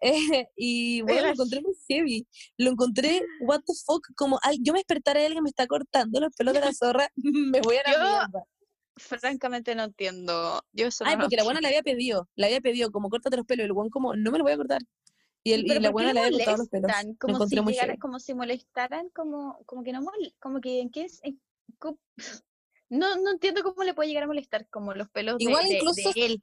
[0.00, 2.26] Eh, y bueno, lo encontré muy heavy.
[2.56, 6.20] Lo encontré, what the fuck, como ay, yo me despertara y alguien me está cortando
[6.20, 8.44] los pelos de la zorra, me voy a la Yo- mierda.
[8.96, 10.62] Francamente no entiendo.
[10.72, 13.36] Yo eso Ay, no porque la buena le había pedido, le había pedido como córtate
[13.36, 14.82] los pelos, y el buen como, no me lo voy a cortar.
[15.44, 16.92] Y, el, y la ¿por qué buena le había cortado los pelos.
[17.18, 17.98] Como si, encontré muy llegara- heavy.
[17.98, 21.40] como si molestaran, como, como que no mol- como que en qué es, en-
[22.90, 25.70] no, no entiendo cómo le puede llegar a molestar como los pelos de- Igual de,
[25.70, 26.42] de incluso- él.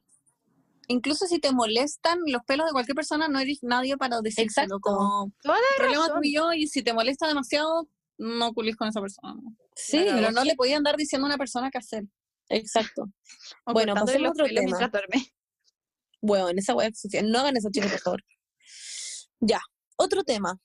[0.88, 4.76] Incluso si te molestan los pelos de cualquier persona, no eres nadie para decírselo.
[4.76, 4.80] Exacto.
[4.80, 5.32] Como
[5.76, 9.40] problema tuyo y si te molesta demasiado, no culís con esa persona.
[9.76, 10.00] Sí.
[10.04, 12.04] Pero no le podía andar diciendo a una persona qué hacer.
[12.50, 13.04] Exacto.
[13.64, 14.88] O Bueno, pasemos a otro tema.
[14.88, 15.32] duerme.
[16.20, 17.30] Bueno, en esa web social.
[17.30, 18.24] No hagan eso, chicos, por favor.
[19.40, 19.60] Ya,
[19.96, 20.58] otro tema.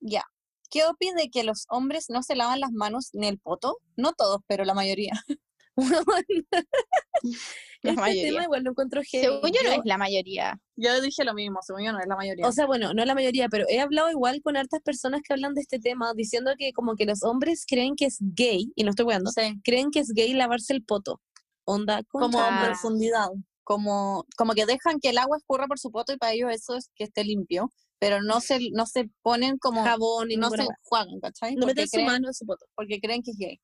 [0.00, 0.24] Ya.
[0.70, 3.76] ¿Qué opinas de que los hombres no se lavan las manos ni el poto?
[3.96, 5.12] No todos, pero la mayoría.
[7.82, 8.30] La este mayoría.
[8.32, 9.24] tema igual lo encuentro heavy.
[9.24, 10.60] Según yo no Yo- es la mayoría.
[10.76, 12.46] Yo dije lo mismo, según yo no es la mayoría.
[12.46, 15.54] O sea, bueno, no la mayoría, pero he hablado igual con hartas personas que hablan
[15.54, 18.90] de este tema, diciendo que como que los hombres creen que es gay, y no
[18.90, 21.20] estoy weando, Sí, creen que es gay lavarse el poto.
[21.64, 22.62] Onda, como Ah.
[22.66, 23.28] profundidad.
[23.64, 26.76] Como, como que dejan que el agua escurra por su poto y para ellos eso
[26.76, 27.72] es que esté limpio.
[28.00, 29.84] Pero no se, no se ponen como.
[29.84, 30.66] jabón y no se wea.
[30.82, 31.54] juegan, ¿cachai?
[31.54, 32.66] No meten su mano en su poto.
[32.74, 33.60] Porque creen que es gay.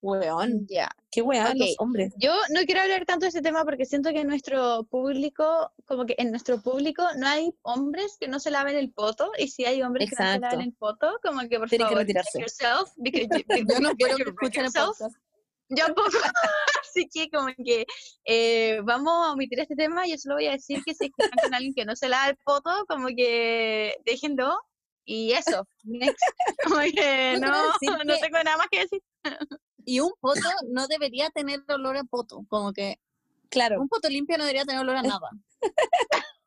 [0.00, 0.88] Weón, Ya.
[1.10, 2.12] qué weá los hombres.
[2.18, 6.06] Yo no quiero hablar tanto de este tema porque siento que en nuestro público, como
[6.06, 9.64] que en nuestro público no hay hombres que no se laven el poto y si
[9.64, 12.30] hay hombres que no se laven el poto, como que por que favor, retirarse.
[12.38, 15.16] check yourself, because you- Yo no quiero que escuchen el podcast.
[15.70, 16.08] Yo tampoco.
[16.82, 17.84] Así que como que
[18.24, 20.06] eh, vamos a omitir este tema.
[20.06, 22.08] Yo solo voy a decir que si es que están con alguien que no se
[22.08, 24.58] lava el poto, como que déjenlo.
[25.04, 25.66] Y eso.
[25.84, 26.18] Next.
[26.64, 29.02] Como que no, no que- tengo nada más que decir.
[29.90, 32.44] Y un poto no debería tener olor a poto.
[32.48, 32.98] Como que
[33.48, 35.30] Claro, un poto limpio no debería tener olor a nada.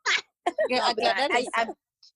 [0.69, 1.67] No, pero hay- hay-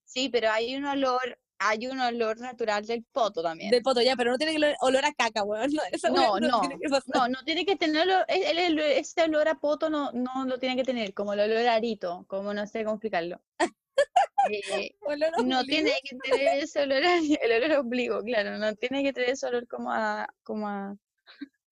[0.04, 3.70] sí, pero hay un olor, hay un olor natural del poto también.
[3.72, 5.74] del poto ya, pero no tiene que olor, olor a caca, weón.
[5.74, 6.88] No, esa No, weá no, tiene que.
[7.14, 10.58] No, no tiene que tener olor- el- el- ese olor a poto no, no lo
[10.60, 13.42] tiene que tener, como el olor a arito, como no sé cómo explicarlo.
[14.50, 14.96] Eh,
[15.46, 19.12] no tiene que tener ese olor, a- el olor a ombligo, claro, no tiene que
[19.14, 20.96] tener ese olor como a, como a,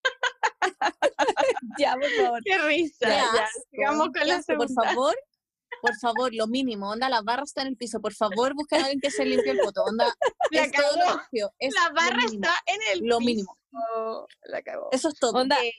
[1.79, 2.39] Ya, por favor.
[2.43, 3.07] Qué risa.
[3.09, 5.15] Ya, sigamos con la Por favor,
[5.81, 6.89] por favor, lo mínimo.
[6.91, 7.99] Onda, la barra está en el piso.
[7.99, 9.83] Por favor, busca a alguien que se limpie el poto.
[9.83, 10.13] Onda,
[10.51, 10.85] La es todo
[11.31, 11.49] lo.
[11.59, 12.33] Es La lo barra mínimo.
[12.45, 13.27] está en el Lo piso.
[13.27, 13.57] mínimo.
[14.43, 14.89] La cagó.
[14.91, 15.39] Eso es todo.
[15.39, 15.71] Onda, Eh,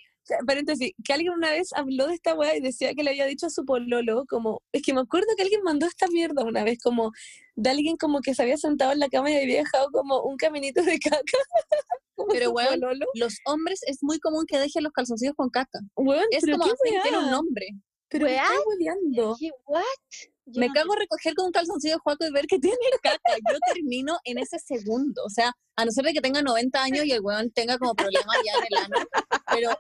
[0.46, 3.46] paréntesis, que alguien una vez habló de esta weá y decía que le había dicho
[3.46, 6.78] a su pololo, como, es que me acuerdo que alguien mandó esta mierda una vez,
[6.82, 7.12] como,
[7.56, 10.36] de alguien como que se había sentado en la cama y había dejado como un
[10.38, 11.20] caminito de caca.
[12.30, 12.80] Pero, weón.
[13.14, 15.80] Los hombres es muy común que dejen los calzoncillos con caca.
[15.96, 17.66] Weón, Es como tiene un nombre.
[18.08, 19.36] pero me estás hueveando.
[19.38, 19.50] ¿Qué?
[19.66, 19.82] ¿What?
[20.46, 23.36] Yo Me no cago en recoger con un calzoncillo Juaco y ver que tiene caca.
[23.50, 25.22] Yo termino en ese segundo.
[25.24, 27.94] O sea, a no ser de que tenga 90 años y el weón tenga como
[27.94, 29.06] problema ya en el ano.
[29.50, 29.70] Pero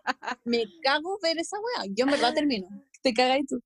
[0.44, 1.86] me cago ver esa weá.
[1.96, 2.66] Yo en verdad termino.
[3.02, 3.60] Te cagáis tú.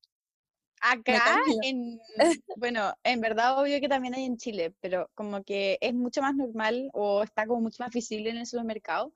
[0.80, 1.98] Acá, en,
[2.56, 6.34] bueno, en verdad obvio que también hay en Chile, pero como que es mucho más
[6.34, 9.12] normal o está como mucho más visible en el supermercado,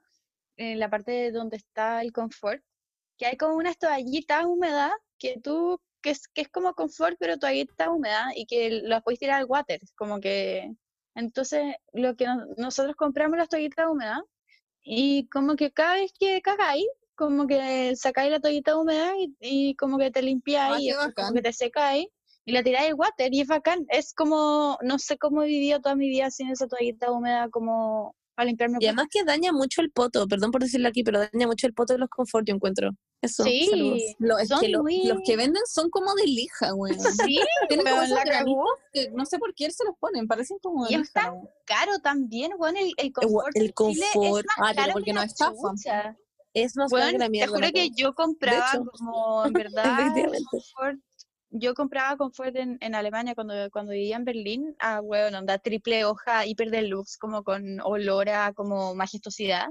[0.56, 2.62] en la parte de donde está el confort,
[3.18, 7.38] que hay como unas toallitas húmedas que tú, que es, que es como confort, pero
[7.38, 10.72] toallita húmeda y que las puedes tirar al water, como que,
[11.14, 14.20] entonces lo que no- nosotros compramos las toallitas húmedas
[14.82, 16.86] y como que cada vez que cagáis,
[17.26, 21.42] como que sacáis la toallita húmeda y, y como que te limpiáis Ah, como que
[21.42, 22.06] te secáis
[22.44, 23.86] y la tiráis al water y es bacán.
[23.88, 28.16] Es como, no sé cómo he vivido toda mi vida sin esa toallita húmeda como
[28.34, 28.78] para limpiarme.
[28.80, 31.74] Y además que daña mucho el poto, perdón por decirlo aquí, pero daña mucho el
[31.74, 32.90] poto de los confort, yo encuentro.
[33.20, 34.14] Eso, Sí.
[34.18, 36.96] Lo- es que lo- muy- los que venden son como de lija, weón.
[37.30, 38.24] Sí, Tienen como la
[38.92, 40.26] que no sé por qué se los ponen.
[40.26, 41.02] Parecen como de Y lija.
[41.04, 41.48] está weón.
[41.66, 44.44] caro también, bueno, el, el confort el Chile confort.
[44.46, 46.16] es Ah, más pero caro porque que no chucha.
[46.54, 48.84] Es más Weón, que la te juro que yo compraba hecho.
[48.84, 50.12] como, en verdad,
[50.50, 50.98] confort,
[51.50, 56.04] yo compraba confort en, en Alemania cuando, cuando vivía en Berlín, a bueno, onda triple
[56.04, 59.68] hoja hiper deluxe, como con olor a como majestuosidad.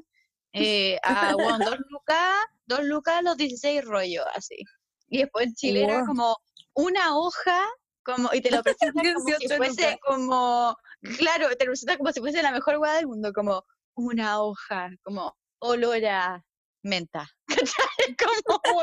[0.54, 4.58] Eh, a weón, dos lucas, dos lucas los 16 rollos, así.
[5.08, 6.38] Y después en Chile era como
[6.74, 7.63] una hoja,
[8.04, 10.00] como, y te lo presentan como si 18 fuese lucas.
[10.06, 10.76] como,
[11.17, 13.63] claro, te lo presentan como si fuese la mejor hueá del mundo, como
[13.96, 16.44] una hoja, como olor a
[16.84, 17.28] menta.
[17.48, 18.15] ¿Cachai?
[18.46, 18.82] Como,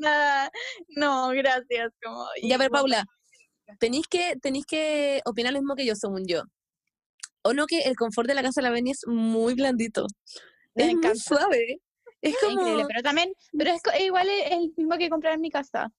[0.00, 0.50] nada.
[0.96, 1.92] No, gracias.
[2.02, 3.04] Como, Ya, y, pero bueno, Paula,
[3.78, 6.42] tenéis que, tenéis que opinar lo mismo que yo, según yo.
[7.42, 10.06] O no que el confort de la casa de la Beni es muy blandito.
[10.74, 11.80] Me es muy suave.
[12.20, 15.50] Es como, increíble, pero también, pero es, igual es el mismo que comprar en mi
[15.50, 15.90] casa.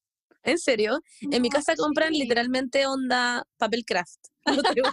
[0.43, 2.19] En serio, en mi No, casa compran sí.
[2.19, 4.19] literalmente onda papel craft.
[4.45, 4.91] No te voy.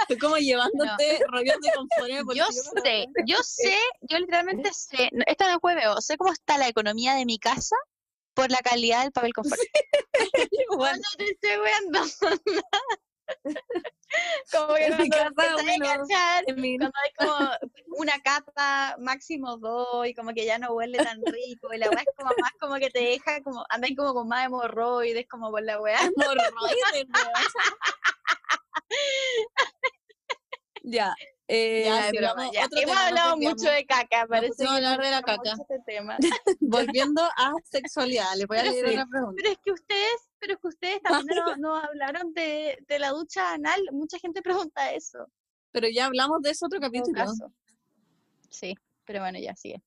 [0.00, 5.50] Estoy como llevándote rollos de Yo sé, yo sé, yo literalmente sé, no, esto no
[5.50, 7.76] es hueveo, sé cómo está la economía de mi casa
[8.34, 9.60] por la calidad del papel confort.
[10.70, 11.00] Igual.
[11.18, 12.00] No te estoy weando.
[14.52, 15.30] como que En cuando casa,
[15.62, 17.50] bueno, cachar, en mi- cuando hay como
[17.98, 22.00] una capa, máximo dos, y como que ya no huele tan rico, y la weá
[22.00, 25.62] es como más como que te deja como, andáis como con más hemorroides, como por
[25.62, 25.98] la weá.
[26.16, 27.06] Hemorroides.
[30.88, 31.14] Ya.
[31.48, 32.18] eh, Ya, sí,
[32.52, 32.60] ya.
[32.60, 33.60] Hemos tema, hablado desviamos.
[33.60, 35.52] mucho de caca, parece que hablar de la caca.
[35.52, 36.16] este tema.
[36.60, 39.34] Volviendo a sexualidad, les voy a leer sí, una pregunta.
[39.36, 43.10] Pero es que ustedes, pero es que ustedes también no, no hablaron de, de la
[43.10, 43.80] ducha anal.
[43.92, 45.26] Mucha gente pregunta eso.
[45.72, 47.24] Pero ya hablamos de eso otro capítulo.
[48.48, 49.82] Sí, pero bueno, ya sigue.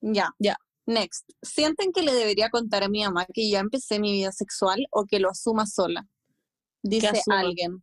[0.00, 0.56] Ya, Ya.
[0.86, 1.28] Next.
[1.42, 5.04] ¿Sienten que le debería contar a mi mamá que ya empecé mi vida sexual o
[5.04, 6.06] que lo asuma sola?
[6.82, 7.82] Dice alguien.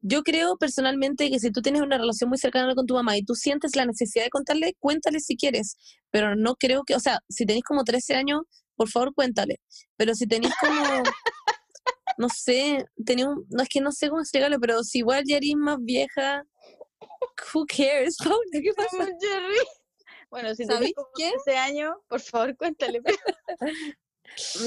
[0.00, 3.22] Yo creo personalmente que si tú tienes una relación muy cercana con tu mamá y
[3.22, 5.76] tú sientes la necesidad de contarle, cuéntale si quieres.
[6.10, 8.40] Pero no creo que, o sea, si tenés como 13 años,
[8.80, 9.60] por favor cuéntale.
[9.98, 11.02] Pero si tenés como,
[12.16, 15.36] no sé, tenés un, no es que no sé cómo explicarlo, pero si igual ya
[15.36, 16.46] eres más vieja,
[17.52, 18.16] who cares?
[18.24, 19.04] Paula, ¿qué pasa?
[19.20, 19.58] Jerry.
[20.30, 21.30] Bueno, si ¿Sabéis tenés como qué?
[21.44, 23.02] 13 años, por favor, cuéntale.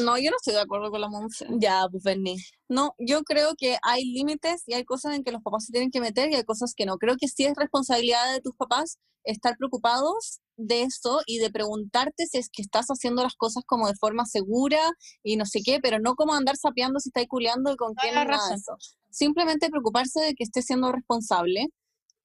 [0.03, 1.47] No, yo no estoy de acuerdo con la Monse.
[1.57, 2.35] Ya, pues Berni.
[2.67, 5.89] No, yo creo que hay límites y hay cosas en que los papás se tienen
[5.89, 6.97] que meter y hay cosas que no.
[6.97, 12.25] Creo que sí es responsabilidad de tus papás estar preocupados de eso y de preguntarte
[12.27, 14.79] si es que estás haciendo las cosas como de forma segura
[15.23, 18.15] y no sé qué, pero no como andar sapeando si estáis culeando y con quién
[18.15, 18.53] de razón.
[18.53, 18.75] eso.
[19.09, 21.67] Simplemente preocuparse de que estés siendo responsable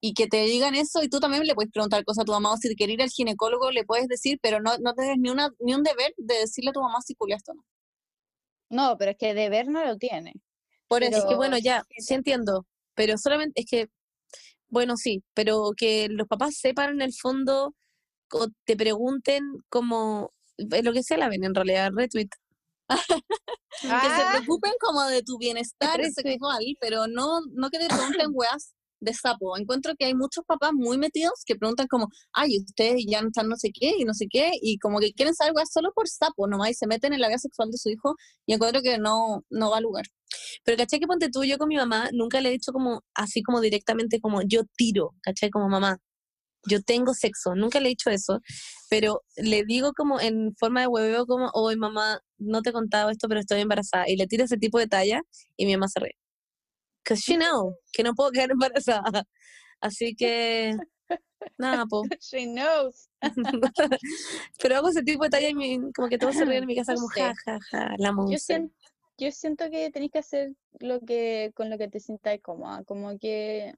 [0.01, 2.53] y que te digan eso y tú también le puedes preguntar cosas a tu mamá
[2.53, 5.29] o si te quieres ir al ginecólogo le puedes decir, pero no, no tienes ni,
[5.29, 7.63] una, ni un deber de decirle a tu mamá si culiaste o no.
[8.69, 10.33] No, pero es que deber no lo tiene.
[10.87, 11.25] Por Pero- eso.
[11.25, 12.65] Es que bueno, ya, sí entiendo,
[12.95, 13.87] pero solamente es que,
[14.67, 17.75] bueno, sí, pero que los papás sepan en el fondo,
[18.33, 22.29] o te pregunten como, eh, lo que sea la ven en realidad, retweet.
[23.81, 28.27] que se Ah, preocupen como de tu bienestar sexual, pero no, no que te pregunten
[28.33, 29.57] weas de sapo.
[29.57, 33.47] Encuentro que hay muchos papás muy metidos que preguntan como, ay, ustedes ya no están
[33.47, 36.07] no sé qué y no sé qué, y como que quieren saber weas solo por
[36.09, 38.15] sapo nomás y se meten en la vida sexual de su hijo
[38.45, 40.05] y encuentro que no, no va a lugar.
[40.63, 43.41] Pero caché que ponte tú, yo con mi mamá nunca le he dicho como así
[43.43, 45.99] como directamente como yo tiro, caché como mamá.
[46.65, 48.41] Yo tengo sexo, nunca le he dicho eso,
[48.89, 53.09] pero le digo como en forma de hueveo como, hoy mamá, no te he contado
[53.09, 54.09] esto, pero estoy embarazada.
[54.09, 55.21] Y le tiro ese tipo de talla
[55.55, 56.17] y mi mamá se ríe.
[57.03, 59.23] Cause she know que no puedo quedar embarazada.
[59.79, 60.75] Así que,
[61.57, 62.03] nada, po.
[62.21, 63.09] She knows.
[64.61, 66.75] pero hago ese tipo de talla y mi- como que todos se ríen en mi
[66.75, 68.39] casa como ja, ja, ja, la Yo monster.
[68.39, 68.75] siento,
[69.17, 73.17] yo siento que tenés que hacer lo que con lo que te sientas cómoda, como
[73.17, 73.73] que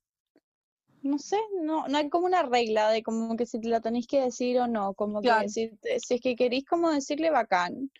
[1.01, 4.07] no sé, no, no hay como una regla de como que si te la tenéis
[4.07, 5.43] que decir o no, como Claro.
[5.43, 7.91] que si, si es que queréis como decirle bacán,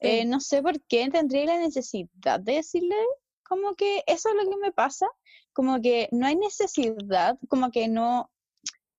[0.00, 0.08] Sí.
[0.08, 2.94] eh, no sé por qué tendría la necesidad de decirle
[3.48, 5.06] como que eso es lo que me pasa,
[5.52, 8.30] como que no hay necesidad, como que no,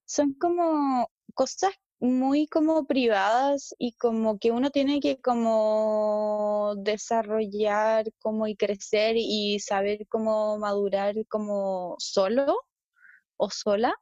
[0.06, 8.48] son como cosas muy como privadas y como que uno tiene que como desarrollar como
[8.48, 12.56] y crecer y saber cómo madurar como solo
[13.38, 13.94] o sola.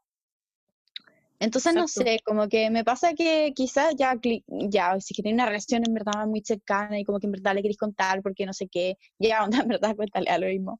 [1.39, 2.03] Entonces no Exacto.
[2.03, 4.17] sé, como que me pasa que quizás ya,
[4.47, 7.53] ya, si que tiene una relación en verdad muy cercana y como que en verdad
[7.53, 10.79] le queréis contar porque no sé qué, ya, onda, en verdad cuéntale a lo mismo.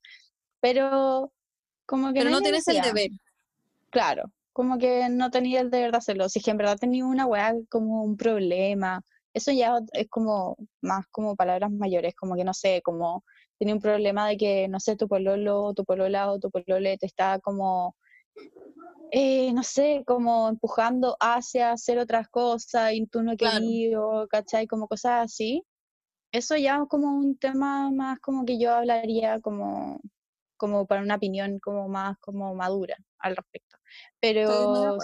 [0.62, 1.32] Pero
[1.86, 3.12] como que Pero hay no tienes el deber.
[3.92, 6.30] Claro, como que no tenía el deber de hacerlo.
[6.30, 9.02] Si es que en verdad tenía una weá como un problema,
[9.34, 13.24] eso ya es como más como palabras mayores, como que no sé, como
[13.60, 17.06] tenía un problema de que, no sé, tu pololo, tu polola o tu polole te
[17.06, 17.96] está como,
[19.12, 23.56] eh, no sé, como empujando hacia hacer otras cosas y tú no Claro.
[23.56, 24.68] querías, o, ¿cachai?
[24.68, 25.64] Como cosas así.
[26.32, 30.02] Eso ya es como un tema más como que yo hablaría como,
[30.58, 33.78] como para una opinión como más como madura al respecto.
[34.20, 34.98] Pero,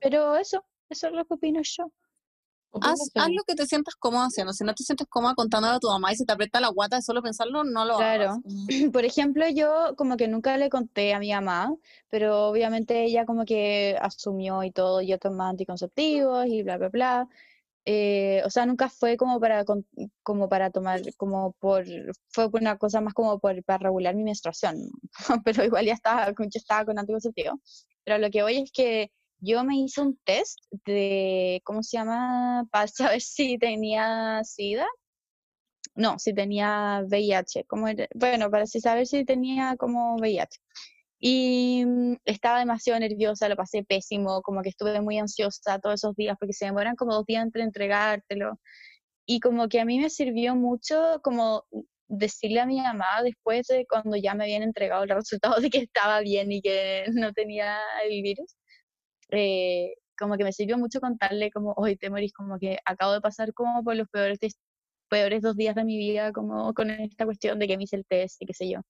[0.00, 1.92] pero eso, eso es lo que opino yo.
[2.80, 4.52] Haz, haz lo que te sientas cómoda haciendo.
[4.52, 6.96] Si no te sientes cómoda contándole a tu mamá y se te aprieta la guata
[6.96, 8.38] de solo pensarlo, no lo hagas.
[8.42, 8.42] Claro.
[8.92, 11.74] Por ejemplo, yo como que nunca le conté a mi mamá,
[12.08, 17.28] pero obviamente ella como que asumió y todo, yo tomaba anticonceptivos y bla, bla, bla.
[17.84, 19.64] Eh, o sea, nunca fue como para,
[20.22, 21.84] como para tomar, como por,
[22.28, 24.76] fue una cosa más como por, para regular mi menstruación,
[25.44, 27.60] pero igual ya estaba, con- yo estaba con anticonceptivo.
[28.04, 29.10] Pero lo que voy es que
[29.42, 32.64] yo me hice un test de, ¿cómo se llama?
[32.70, 34.86] Para saber si tenía SIDA.
[35.94, 37.64] No, si tenía VIH.
[37.66, 38.06] ¿cómo era?
[38.14, 40.58] Bueno, para saber si tenía como VIH.
[41.20, 46.16] Y mm, estaba demasiado nerviosa, lo pasé pésimo, como que estuve muy ansiosa todos esos
[46.16, 48.58] días porque se demoran como dos días entre entregártelo.
[49.26, 51.64] Y como que a mí me sirvió mucho como
[52.08, 55.78] decirle a mi mamá después de cuando ya me habían entregado el resultado de que
[55.78, 58.56] estaba bien y que no tenía el virus.
[59.32, 63.20] Eh, como que me sirvió mucho contarle como, hoy te morís, como que acabo de
[63.20, 64.38] pasar como por los peores,
[65.08, 68.06] peores dos días de mi vida, como con esta cuestión de que me hice el
[68.06, 68.80] test y qué sé yo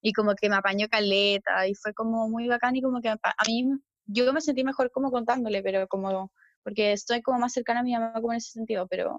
[0.00, 3.18] y como que me apañó caleta y fue como muy bacán y como que a
[3.46, 3.64] mí
[4.06, 6.30] yo me sentí mejor como contándole, pero como
[6.62, 9.18] porque estoy como más cercana a mi mamá como en ese sentido, pero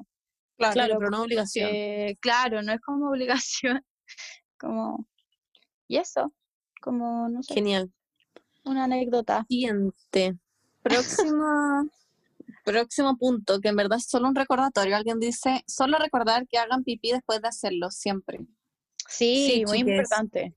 [0.58, 0.74] Claro.
[0.74, 1.72] Claro, pero no obligación.
[1.72, 3.82] eh, claro, no es como obligación,
[4.60, 5.06] como
[5.88, 6.34] y eso,
[6.82, 7.92] como no sé, Genial.
[8.70, 9.46] Una anécdota.
[9.50, 10.38] Siguiente.
[10.82, 11.90] Próximo,
[12.66, 14.96] próximo punto, que en verdad es solo un recordatorio.
[14.96, 18.40] Alguien dice, solo recordar que hagan pipí después de hacerlo, siempre.
[19.08, 19.92] Sí, Sí, muy chiques.
[19.96, 20.54] importante.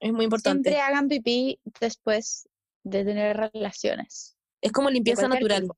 [0.00, 0.70] Es muy importante.
[0.70, 2.48] Siempre hagan pipí después
[2.84, 4.36] de tener relaciones.
[4.60, 5.68] Es como limpieza natural.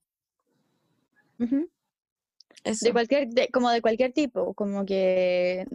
[1.38, 5.66] De cualquier, de- como de cualquier tipo, como que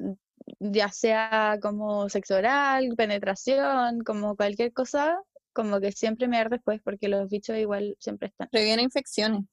[0.59, 5.19] ya sea como sexo oral, penetración, como cualquier cosa,
[5.55, 8.49] como que siempre me después porque los bichos igual siempre están.
[8.51, 9.45] Previene infecciones.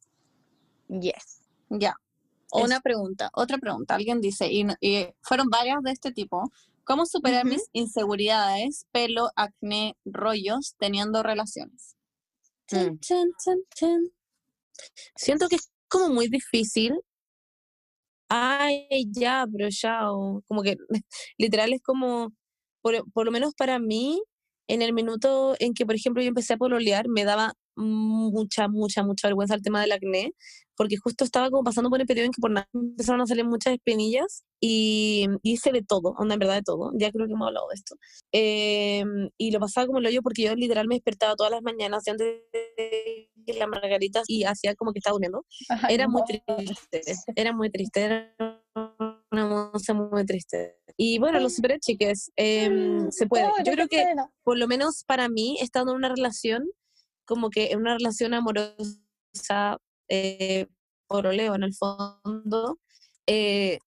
[0.89, 1.43] Yes.
[1.71, 1.95] Ya.
[2.53, 3.95] Una pregunta, otra pregunta.
[3.95, 4.67] Alguien dice, y,
[5.23, 6.51] fueron varias de este tipo.
[6.85, 11.97] ¿Cómo superar mis inseguridades, pelo, acné, rollos, teniendo relaciones?
[12.67, 14.13] Chan, chan, chan, chan.
[15.15, 17.01] Siento que es como muy difícil.
[18.29, 20.77] Ay, ya, pero ya, o como que
[21.39, 22.33] literal es como,
[22.83, 24.21] por, por lo menos para mí,
[24.69, 29.03] en el minuto en que, por ejemplo, yo empecé a pololear, me daba mucha, mucha,
[29.03, 30.33] mucha vergüenza el tema del acné,
[30.77, 33.45] porque justo estaba como pasando por el periodo en que por nada empezaron a salir
[33.45, 37.47] muchas espinillas y hice de todo, onda en verdad de todo, ya creo que hemos
[37.47, 37.97] hablado de esto.
[38.33, 39.05] Eh,
[39.39, 42.43] y lo pasaba como el hoyo porque yo literal me despertaba todas las mañanas antes
[42.53, 45.45] de que la margarita y hacía como que estaba durmiendo.
[45.89, 47.03] Era muy triste,
[47.35, 48.35] era muy triste, era
[49.33, 50.77] una monza muy triste.
[50.97, 53.49] Y bueno, los super chiques, em, se puede.
[53.65, 54.31] Yo creo que, pena.
[54.45, 56.65] por lo menos para mí, estando en una relación,
[57.25, 59.79] como que en una relación amorosa,
[60.09, 60.67] eh,
[61.07, 62.79] poroleo en el fondo,
[63.27, 63.79] eh,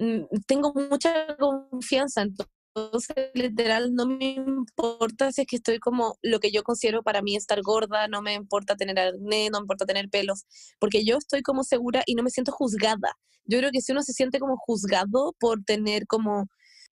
[0.00, 2.22] mm, tengo mucha confianza.
[2.22, 7.22] Entonces, literal, no me importa si es que estoy como lo que yo considero para
[7.22, 10.44] mí estar gorda, no me importa tener acné, no me importa tener pelos,
[10.78, 13.12] porque yo estoy como segura y no me siento juzgada.
[13.46, 16.46] Yo creo que si uno se siente como juzgado por tener como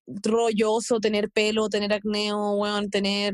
[0.07, 3.33] rolloso, tener pelo, tener acné weón, tener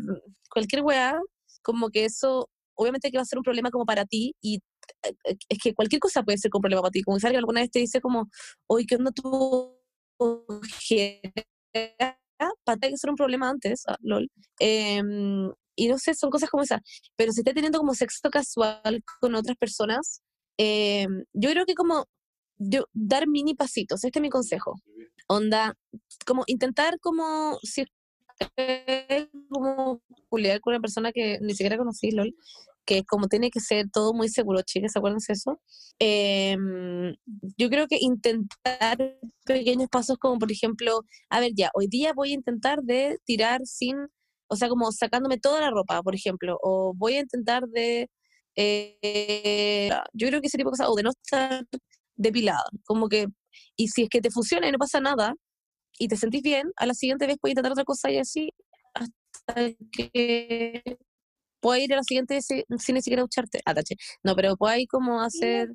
[0.49, 1.19] cualquier weá,
[1.63, 4.59] como que eso obviamente que va a ser un problema como para ti y
[5.03, 5.13] eh,
[5.49, 7.03] es que cualquier cosa puede ser un problema para ti.
[7.03, 8.29] Como que alguna vez te dice como,
[8.67, 9.77] oye, ¿qué onda tu
[10.17, 11.31] ojera?
[12.65, 14.29] Para que ser un problema antes, ah, lol.
[14.59, 16.81] Em, y no sé, son cosas como esas.
[17.15, 20.21] Pero si estás teniendo como sexo casual con otras personas,
[20.57, 22.05] em, yo creo que como
[22.61, 24.75] yo, dar mini pasitos, este es mi consejo.
[25.27, 25.75] Onda,
[26.25, 27.85] como intentar como si
[29.49, 32.35] como culiar con una persona que ni siquiera conocí, lol,
[32.85, 35.59] que como tiene que ser todo muy seguro, chicas, acuérdense eso.
[35.99, 37.15] Em,
[37.57, 42.31] yo creo que intentar pequeños pasos como por ejemplo, a ver ya, hoy día voy
[42.31, 43.97] a intentar de tirar sin,
[44.47, 48.09] o sea, como sacándome toda la ropa, por ejemplo, o voy a intentar de,
[48.55, 51.65] eh, yo creo que ese tipo de cosas, o de no estar
[52.21, 53.27] depilada, como que,
[53.75, 55.33] y si es que te funciona y no pasa nada,
[55.99, 58.49] y te sentís bien, a la siguiente vez puedes intentar otra cosa y así
[58.93, 60.83] hasta que
[61.59, 63.59] puedes ir a la siguiente si- sin ni siquiera ducharte.
[63.65, 63.95] Ah, tache.
[64.23, 65.69] No, pero puedes como hacer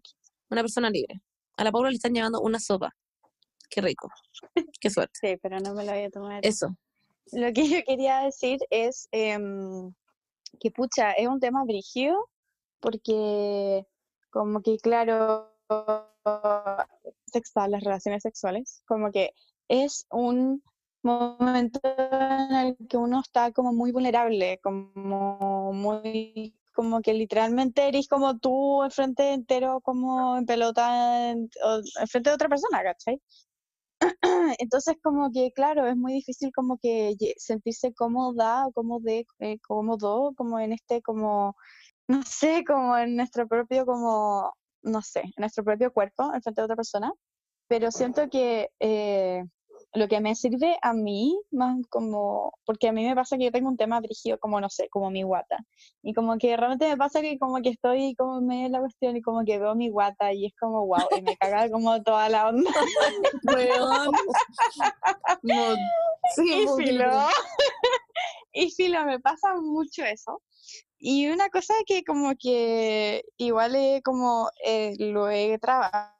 [0.50, 1.20] una persona libre.
[1.56, 2.90] A la Paula le están llevando una sopa.
[3.70, 4.08] Qué rico.
[4.80, 5.12] Qué suerte.
[5.20, 6.40] Sí, pero no me lo voy a tomar.
[6.44, 6.76] Eso.
[7.32, 9.92] Lo que yo quería decir es em,
[10.60, 12.16] que, pucha, es un tema brígido,
[12.80, 13.84] porque
[14.30, 15.55] como que, claro,
[17.26, 19.32] sexual, las relaciones sexuales, como que
[19.68, 20.62] es un
[21.02, 28.08] momento en el que uno está como muy vulnerable, como muy, como que literalmente eres
[28.08, 33.20] como tú enfrente entero, como en pelota, en, o enfrente de otra persona, ¿cachai?
[34.58, 40.32] Entonces, como que, claro, es muy difícil como que sentirse cómoda o cómodo, eh, cómodo,
[40.36, 41.56] como en este, como,
[42.08, 44.52] no sé, como en nuestro propio, como,
[44.86, 47.12] no sé, en nuestro propio cuerpo, en frente de otra persona.
[47.68, 49.42] Pero siento que eh,
[49.94, 53.52] lo que me sirve a mí, más como, porque a mí me pasa que yo
[53.52, 55.58] tengo un tema brígido, como, no sé, como mi guata.
[56.02, 58.80] Y como que realmente me pasa que como que estoy como en medio de la
[58.80, 62.02] cuestión y como que veo mi guata y es como, wow, y me caga como
[62.02, 62.70] toda la onda.
[63.56, 64.12] Weón.
[65.42, 65.74] No,
[66.34, 67.08] sí, y filo,
[68.52, 70.40] y filo, me pasa mucho eso.
[70.98, 76.14] Y una cosa que como que igual he como eh, lo he trabajado,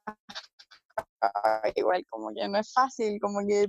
[1.74, 3.68] igual como que no es fácil, como que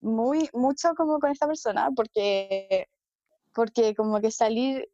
[0.00, 2.86] muy mucho como con esta persona, porque
[3.54, 4.88] porque como que salir,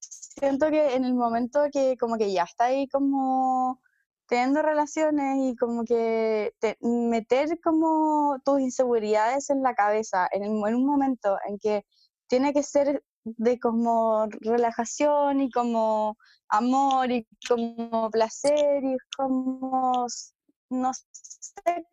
[0.00, 3.80] siento que en el momento que como que ya está ahí como
[4.26, 10.86] teniendo relaciones y como que te- meter como tus inseguridades en la cabeza en un
[10.86, 11.84] momento en que
[12.28, 16.16] tiene que ser de como relajación y como
[16.48, 20.06] amor y como placer y como,
[20.70, 21.86] no sé,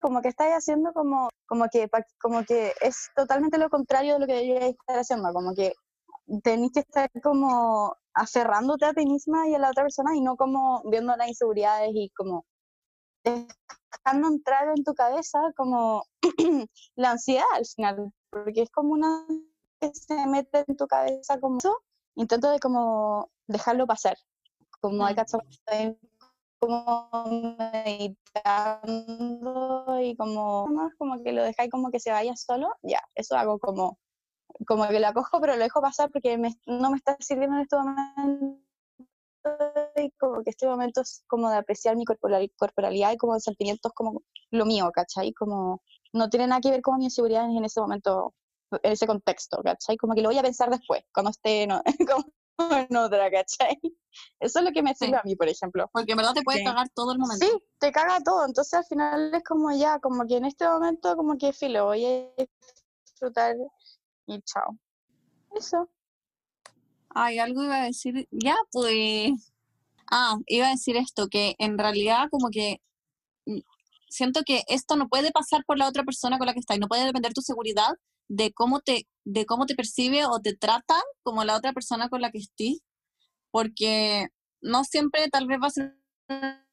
[0.00, 1.88] como que estáis haciendo como, como, que,
[2.20, 5.72] como que es totalmente lo contrario de lo que deberíais estar haciendo, como que
[6.42, 10.36] tenéis que estar como aferrándote a ti misma y a la otra persona y no
[10.36, 12.44] como viendo las inseguridades y como
[13.24, 16.04] dejando entrar en tu cabeza como
[16.96, 19.26] la ansiedad al final, porque es como una
[19.80, 21.76] que se mete en tu cabeza como eso,
[22.14, 24.16] intento de como dejarlo pasar,
[24.80, 25.24] como hay que
[26.58, 27.10] como
[28.54, 33.36] meditando y como, más como que lo dejáis como que se vaya solo, ya, eso
[33.36, 33.98] hago como,
[34.66, 37.62] como que lo acojo, pero lo dejo pasar porque me- no me está sirviendo en
[37.62, 38.62] este momento
[39.96, 43.92] y como que este momento es como de apreciar mi corporal- corporalidad y como sentimientos
[43.94, 45.32] como lo mío, ¿cachai?
[45.32, 48.45] Como no tiene nada que ver con mis inseguridades en ese momento, en
[48.82, 49.96] ese contexto, ¿cachai?
[49.96, 51.82] Como que lo voy a pensar después, cuando esté en, o-
[52.58, 53.78] como en otra, ¿cachai?
[54.40, 55.20] Eso es lo que me sirve Sí.
[55.20, 55.88] a mí, por ejemplo.
[55.92, 56.64] Porque en verdad te puede Sí.
[56.64, 57.44] cagar todo el momento.
[57.46, 61.14] Sí, te caga todo, entonces al final es como ya, como que en este momento
[61.16, 62.28] como que filo, voy a
[63.04, 63.54] disfrutar
[64.26, 64.78] y chao.
[65.54, 65.88] Eso.
[67.10, 68.26] Ay, algo iba a decir.
[68.30, 69.52] Ya, pues.
[70.10, 72.80] Ah, iba a decir esto, que en realidad como que
[73.46, 73.58] mm,
[74.08, 76.86] siento que esto no puede pasar por la otra persona con la que estás, no
[76.88, 77.88] puede depender tu seguridad
[78.28, 82.20] de cómo te, de cómo te percibe o te trata como la otra persona con
[82.20, 82.80] la que estés,
[83.50, 84.28] porque
[84.62, 85.96] no siempre tal vez va a ser
[86.28, 86.66] una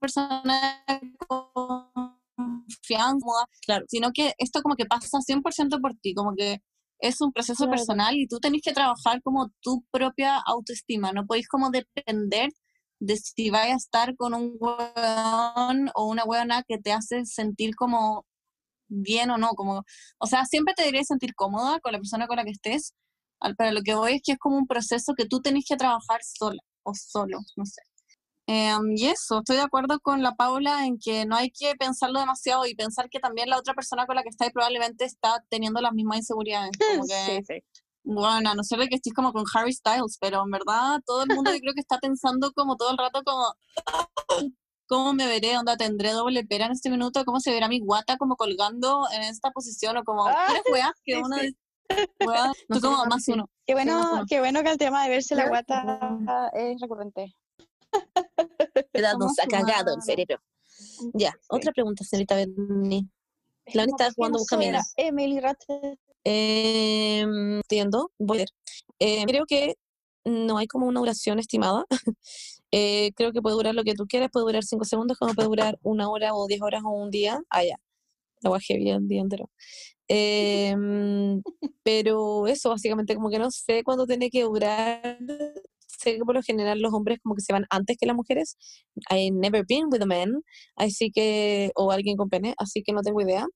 [0.00, 0.84] persona
[1.26, 3.26] confianza,
[3.66, 3.84] Claro.
[3.88, 6.60] sino que esto como que pasa 100% por ti, como que
[7.00, 7.70] es un proceso Claro.
[7.72, 12.50] personal y tú tenés que trabajar como tu propia autoestima, no podéis como depender
[13.00, 17.74] de si vayas a estar con un weón o una weona que te hace sentir
[17.74, 18.26] como
[18.90, 19.84] bien o no, como,
[20.18, 22.94] o sea, siempre te deberías sentir cómoda con la persona con la que estés,
[23.56, 26.20] pero lo que voy es que es como un proceso que tú tenés que trabajar
[26.22, 27.80] sola o solo, no sé.
[28.46, 32.18] Em, y eso, estoy de acuerdo con la Paula en que no hay que pensarlo
[32.18, 35.80] demasiado y pensar que también la otra persona con la que estás probablemente está teniendo
[35.80, 36.72] las mismas inseguridades.
[37.02, 37.62] Como que, Sí, sí.
[38.02, 41.22] bueno, a no ser de que estés como con Harry Styles, pero en verdad todo
[41.22, 43.54] el mundo yo creo que está pensando como todo el rato como,
[44.90, 45.56] ¿cómo me veré?
[45.56, 47.24] ¿Onda tendré doble pera en este minuto?
[47.24, 49.96] ¿Cómo se verá mi guata como colgando en esta posición?
[49.96, 51.56] O como, Ah, weas que sí, uno sí.
[52.68, 53.48] No tú como más uno.
[53.66, 54.24] Qué bueno, uno.
[54.28, 57.34] qué bueno que el tema de verse la guata es recurrente.
[58.92, 60.38] Quedados Somos ha cagado el cerebro.
[61.14, 61.46] Ya, Sí.
[61.48, 62.40] otra pregunta, señorita.
[62.40, 62.48] Es
[63.74, 65.98] La única ¿por qué jugando será Emily Ratte.
[66.24, 68.48] Eh, entiendo, voy a ver.
[68.98, 69.76] Eh, creo que
[70.24, 71.86] no hay como una duración estimada.
[72.72, 75.48] Eh, creo que puede durar lo que tú quieras, puede durar cinco segundos, como puede
[75.48, 77.40] durar una hora o diez horas o un día.
[77.50, 77.76] Ah, ya.
[78.42, 79.50] La guajé bien el día entero.
[80.08, 80.74] Eh,
[81.84, 85.18] pero eso, básicamente, como que no sé cuánto tiene que durar.
[85.86, 88.56] Sé que por lo general los hombres como que se van antes que las mujeres.
[89.10, 90.42] I never been with a man,
[90.76, 93.46] así que, o alguien con pene, así que no tengo idea.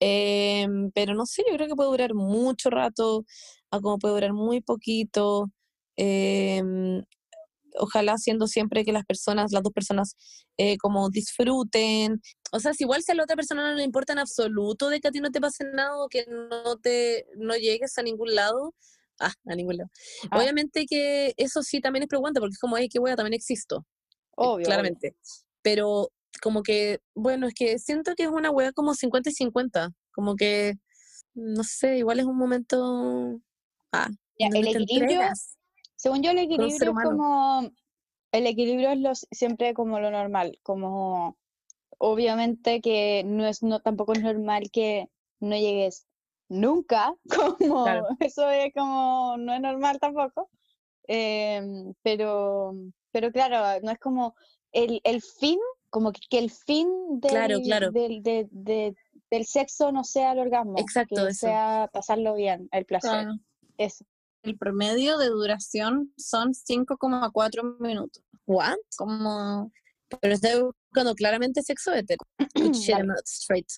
[0.00, 3.24] Em, pero no sé, yo creo que puede durar mucho rato,
[3.70, 5.50] a como puede durar muy poquito.
[5.96, 7.02] em,
[7.78, 10.16] ojalá siendo siempre que las personas, las dos personas,
[10.56, 12.20] eh, como disfruten.
[12.52, 15.00] O sea, si igual si a la otra persona no le importa en absoluto de
[15.00, 18.34] que a ti no te pase nada o que no te no llegues a ningún
[18.34, 18.74] lado,
[19.20, 19.90] ah, a ningún lado.
[20.30, 20.38] Ah.
[20.38, 23.86] Obviamente que eso sí también es preocupante porque es como, ay, qué wea, también existo
[23.86, 24.66] eh, Obvio, obvio.
[24.66, 25.16] claramente.
[25.62, 26.10] Pero
[26.42, 29.90] como que, bueno, es que siento que es una wea como 50 y 50.
[30.12, 30.74] Como que,
[31.34, 33.40] no sé, igual es un momento.
[33.92, 34.08] Ah,
[34.38, 35.56] Ya, el equilibrio, entregas.
[36.02, 37.70] Según yo, el equilibrio es como.
[38.32, 40.58] El equilibrio es lo, siempre como lo normal.
[40.64, 41.36] Como.
[41.98, 46.06] Obviamente que no es no tampoco es normal que no llegues
[46.48, 47.14] nunca.
[47.68, 48.06] Como Claro.
[48.18, 49.36] eso es como.
[49.38, 50.50] No es normal tampoco.
[51.06, 52.74] em, pero.
[53.12, 54.34] Pero claro, no es como
[54.72, 55.58] el, el fin,
[55.90, 56.88] como que, que el fin
[57.20, 57.90] del, Claro, claro.
[57.92, 58.96] Del, de- de-
[59.30, 61.46] del sexo no sea el orgasmo, Exacto, que eso.
[61.46, 63.26] sea pasarlo bien, el placer.
[63.76, 64.04] Eso.
[64.42, 68.22] El promedio de duración son 5,4 minutos.
[68.46, 68.76] ¿What?
[68.96, 69.70] Como
[70.20, 71.92] Pero estoy buscando claramente sexo
[73.04, 73.68] not straight.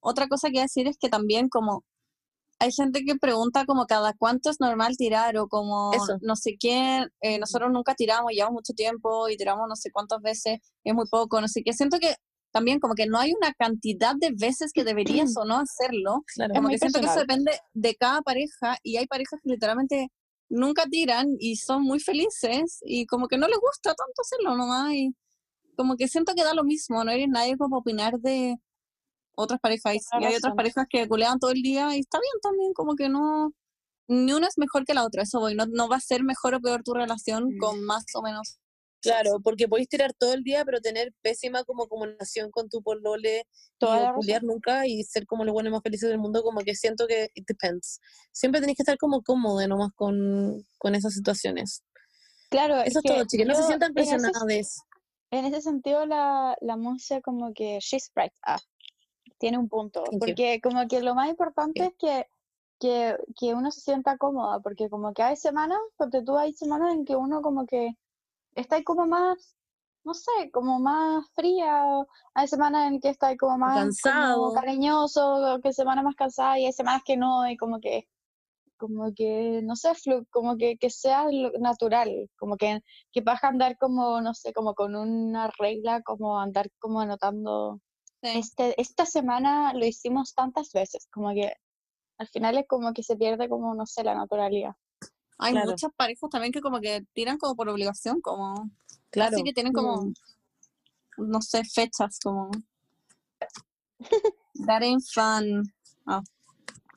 [0.00, 1.84] otra cosa que decir es que también como
[2.58, 6.18] hay gente que pregunta como cada cuánto es normal tirar o como Eso.
[6.22, 10.20] no sé qué, eh, nosotros nunca tiramos, llevamos mucho tiempo y tiramos no sé cuántas
[10.20, 11.72] veces, es muy poco, no sé qué.
[11.72, 12.14] Siento que
[12.54, 16.54] también como que no hay una cantidad de veces que deberías o no hacerlo, Claro.
[16.54, 20.08] Como que siento que eso depende de cada pareja y hay parejas que literalmente
[20.48, 24.92] nunca tiran y son muy felices y como que no les gusta tanto hacerlo nomás
[24.92, 25.14] y
[25.76, 28.54] como que siento que da lo mismo, no eres nadie como para opinar de
[29.34, 32.72] otras parejas y, hay otras parejas que culean todo el día y está bien también,
[32.72, 33.52] como que no,
[34.06, 36.54] ni una es mejor que la otra, eso voy, no, no va a ser mejor
[36.54, 37.58] o peor tu relación Mm.
[37.58, 38.60] con más o menos.
[39.04, 43.46] Claro, porque podéis tirar todo el día, pero tener pésima como comunicación con tu polole
[43.80, 47.06] no culiar nunca y ser como los buenos más felices del mundo, como que siento
[47.06, 48.00] que it depends.
[48.32, 51.82] Siempre tenéis que estar como cómodo nomás con, con esas situaciones.
[52.50, 53.46] Claro, Eso es que todo, chicas.
[53.46, 54.80] No se sientan presionadas.
[55.30, 58.32] en ese sentido la, la Monse como que she's right.
[58.46, 58.58] Ah,
[59.38, 60.02] tiene un punto.
[60.04, 60.18] Thank you.
[60.20, 61.86] Porque como que lo más importante Sí.
[61.88, 62.26] es que,
[62.80, 66.94] que, que uno se sienta cómoda, porque como que hay semanas, porque tú hay semanas
[66.94, 67.90] en que uno como que
[68.54, 69.56] está como más,
[70.04, 74.42] no sé, como más fría, o hay semanas en que está como más cansado.
[74.42, 78.08] como cariñoso, o que semanas más cansada y hay semanas que no, y como que
[78.76, 81.26] como que, no sé, flu- como que, que sea
[81.60, 82.80] natural, como que,
[83.12, 87.80] que vas a andar como, no sé, como con una regla, como andar como anotando,
[88.22, 88.28] Sí.
[88.38, 91.52] este, esta semana lo hicimos tantas veces, como que
[92.18, 94.72] al final es como que se pierde como, no sé, la naturalidad.
[95.38, 95.70] Hay Claro.
[95.70, 98.70] muchas parejas también que como que tiran como por obligación, como
[99.10, 99.34] Claro.
[99.34, 100.14] así que tienen como, Mm.
[101.18, 102.50] no sé, fechas como...
[104.66, 105.62] That ain't fun.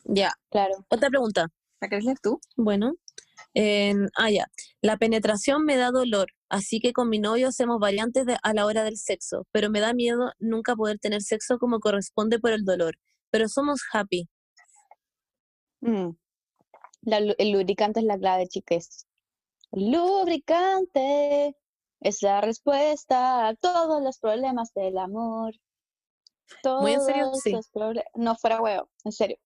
[0.06, 0.32] Ya.
[0.50, 0.86] Claro.
[0.90, 1.48] Otra pregunta.
[1.82, 2.40] ¿La querés leer tú?
[2.56, 2.94] Bueno.
[3.54, 4.46] en- ah, ya.
[4.82, 8.66] La penetración me da dolor, así que con mi novio hacemos variantes de- a la
[8.68, 12.66] hora del sexo, pero me da miedo nunca poder tener sexo como corresponde por el
[12.66, 12.96] dolor.
[13.32, 14.28] Pero somos happy.
[15.82, 16.12] Mm.
[17.08, 19.08] La el lubricante es la clave, chiques.
[19.72, 21.56] El lubricante
[22.02, 25.54] es la respuesta a todos los problemas del amor.
[26.82, 27.56] Muy en serio, todos sí.
[28.16, 29.38] No, fuera huevo, en serio.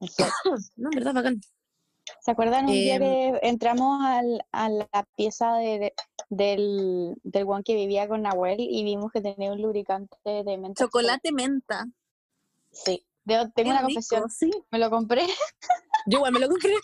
[0.00, 0.32] En serio.
[0.76, 1.40] No, en verdad, bacán.
[2.20, 5.94] ¿Se acuerdan un día Em, que entramos al- a la pieza de, de-
[6.28, 10.84] del, del guan que vivía con Nahuel y vimos que tenía un lubricante de menta?
[10.84, 11.84] Chocolate menta.
[12.70, 13.04] Sí.
[13.24, 14.30] Yo tengo Qué una rico, confesión.
[14.30, 14.50] Sí.
[14.70, 15.26] Me lo compré.
[16.06, 16.74] Yo igual me lo compré.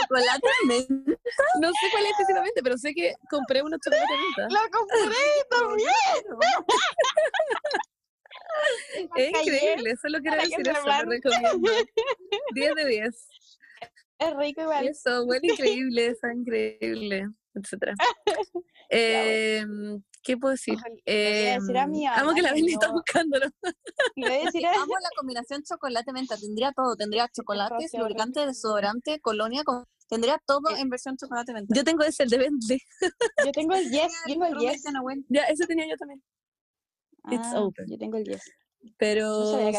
[0.00, 1.12] Chocolate menta.
[1.60, 4.54] No sé cuál es específicamente, pero sé que compré una chocolate menta.
[4.54, 5.16] ¡Lo compré
[5.50, 5.90] también!
[9.16, 11.70] Es increíble, solo quiero para que decir eso, lo recomiendo.
[12.54, 13.28] 10 de 10.
[14.18, 14.88] Es rico igual.
[14.88, 17.94] Eso, huele increíble, está increíble, etcétera.
[18.88, 20.74] Em, ¿Qué puedo decir?
[20.74, 23.46] Ojalá- le voy a decir a Em, mi amo que la Benny está buscándolo.
[24.16, 26.36] Le voy a decir a Amo la combinación chocolate-menta.
[26.36, 26.96] Tendría todo.
[26.96, 29.62] Tendría chocolates, qué lubricante, desodorante, colonia.
[29.64, 31.74] con- Tendría todo en versión chocolate-menta.
[31.74, 32.78] Yo tengo ese, el de Bentley.
[33.44, 34.84] Yo tengo el yes, tengo el yes.
[35.28, 36.22] Ya, ese tenía yo también.
[37.30, 37.86] It's Ah, open.
[37.88, 38.42] Yo tengo el yes.
[38.98, 39.26] Pero.
[39.26, 39.70] No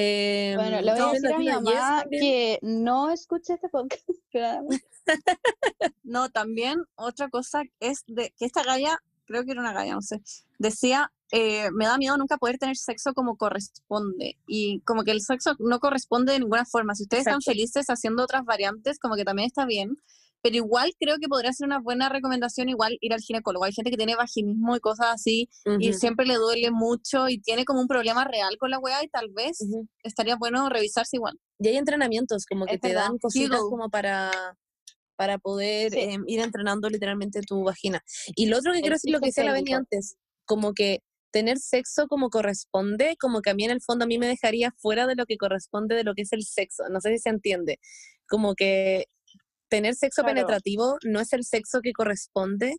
[0.00, 3.68] Em, Bueno, le voy a no, decir a mi Yes mamá que no escuche este
[3.68, 4.04] podcast.
[6.04, 10.02] No, también otra cosa es de que esta galla, creo que era una galla, no
[10.02, 10.22] sé,
[10.58, 14.38] decía, eh, me da miedo nunca poder tener sexo como corresponde.
[14.46, 16.94] Y como que el sexo no corresponde de ninguna forma.
[16.94, 19.98] Si ustedes están felices haciendo otras variantes, como que también está bien.
[20.42, 23.64] Pero igual creo que podría ser una buena recomendación igual ir al ginecólogo.
[23.64, 25.48] Hay gente que tiene vaginismo y cosas así
[25.80, 29.08] y siempre le duele mucho y tiene como un problema real con la weá y
[29.08, 29.86] tal vez ujú.
[30.04, 31.38] estaría bueno revisarse igual.
[31.58, 33.08] Y hay entrenamientos como que Es te verdad.
[33.08, 34.30] dan cositas como para,
[35.16, 35.98] para poder Sí.
[36.00, 38.00] em, ir entrenando literalmente tu vagina.
[38.36, 41.00] Y lo otro que quiero decir, lo que decía la Beni antes, como que
[41.32, 44.72] tener sexo como corresponde, como que a mí en el fondo a mí me dejaría
[44.78, 46.84] fuera de lo que corresponde de lo que es el sexo.
[46.90, 47.78] No sé si se entiende.
[48.28, 49.06] Como que
[49.68, 50.34] tener sexo Claro.
[50.34, 52.76] penetrativo no es el sexo que corresponde.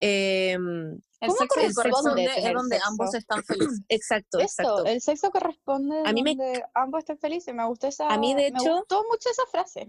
[0.00, 2.88] em, El ¿Cómo sexo corresponde es donde sexo?
[2.88, 3.80] ambos están felices.
[3.88, 4.84] exacto, exacto.
[4.86, 7.52] el sexo corresponde A mí me- donde ambos estén felices.
[7.54, 8.08] Me gustó esa.
[8.08, 9.88] A mí, de me hecho- gustó mucho esa frase.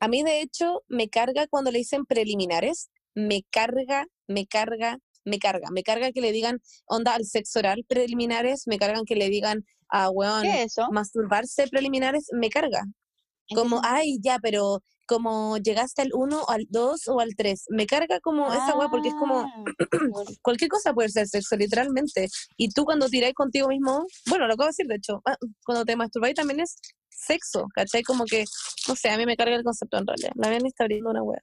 [0.00, 2.90] A mí, de hecho, me carga cuando le dicen preliminares.
[3.14, 5.68] Me carga, me carga, me carga.
[5.70, 8.66] Me carga que le digan, onda, al sexo oral preliminares.
[8.66, 10.88] Me cargan que le digan, a weón, ¿Qué es eso?
[10.92, 12.26] masturbarse preliminares.
[12.32, 12.84] Me carga.
[13.54, 17.64] Como, ay, ya, pero como llegaste al 1 o al 2 o al 3.
[17.70, 19.64] Me carga como esa weá porque es como, Ah,
[20.42, 22.28] cualquier cosa puede ser sexo, literalmente.
[22.56, 25.84] Y tú cuando tiráis contigo mismo, bueno, lo acabo de decir, de hecho, ah, cuando
[25.84, 26.76] te masturbáis también es
[27.08, 28.02] sexo, ¿cachai?
[28.04, 28.44] Como que,
[28.86, 30.30] no sé, a mí me carga el concepto en realidad.
[30.36, 31.42] La Vianney está abriendo una wea.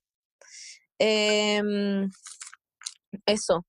[0.99, 2.09] Em,
[3.25, 3.65] eso.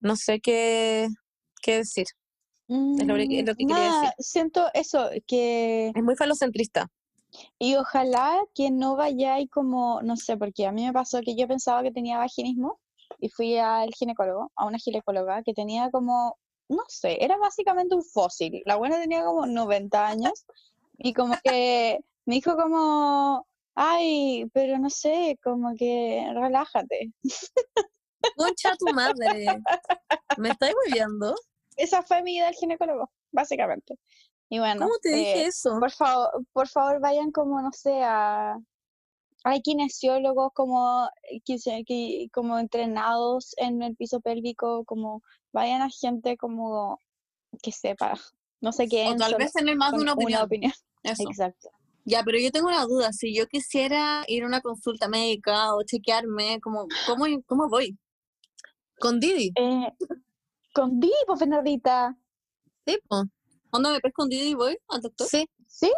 [0.00, 1.06] No sé qué,
[1.62, 2.06] qué decir.
[2.68, 4.10] Es lo que- es lo que quería decir.
[4.18, 6.88] siento eso, que Es muy falocentrista.
[7.58, 11.48] Y ojalá que no vayáis como, no sé, porque a mí me pasó que yo
[11.48, 12.80] pensaba que tenía vaginismo
[13.18, 18.04] y fui al ginecólogo, a una ginecóloga que tenía como, no sé, era básicamente un
[18.04, 18.62] fósil.
[18.64, 20.44] La buena tenía como 90 años
[20.98, 27.12] y como que me dijo como, ay, pero no sé, como que relájate.
[28.36, 29.46] Concha tu madre.
[30.38, 31.34] ¿Me estáis viendo?
[31.76, 33.98] Esa fue mi ida al ginecólogo, básicamente.
[34.52, 35.78] Y bueno, ¿Cómo te dije eh, eso?
[35.80, 38.58] por favor, por favor vayan como, no sé, a...
[39.44, 45.22] Hay kinesiólogos como, eh, como entrenados en el piso pélvico, como
[45.54, 47.00] vayan a gente como
[47.62, 48.12] que sepa,
[48.60, 50.46] no sé qué O tal vez tener más de una opinión.
[51.02, 51.22] Eso.
[51.30, 51.70] Exacto.
[52.04, 53.10] Ya, pero yo tengo una duda.
[53.14, 57.96] Si yo quisiera ir a una consulta médica o chequearme, como, ¿cómo, cómo voy?
[59.00, 59.50] Con Didi.
[59.56, 59.92] Eh,
[60.74, 62.14] con Dipo, Fernandita.
[62.84, 63.24] Sí, po.
[63.72, 65.26] ¿Cuándo me pesco un y voy al doctor?
[65.26, 65.48] Sí.
[65.66, 65.90] Sí,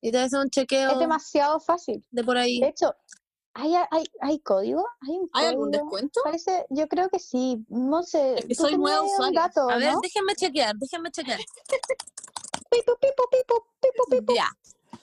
[0.00, 2.02] Y te hace un chequeo es demasiado fácil.
[2.10, 2.58] de por ahí.
[2.60, 2.94] De hecho,
[3.52, 4.86] ¿hay, hay, hay código?
[5.02, 5.84] ¿Hay un ¿Hay algún código?
[5.84, 6.20] descuento?
[6.24, 7.62] Parece, yo creo que sí.
[7.68, 8.36] No sé.
[8.38, 9.42] Es que soy nueva usuaria.
[9.42, 10.00] dato, A ver, ¿no?
[10.02, 11.38] déjenme chequear, déjenme chequear.
[12.70, 14.34] Pipo, pipo, pipo, pipo, pipo.
[14.34, 14.48] Ya.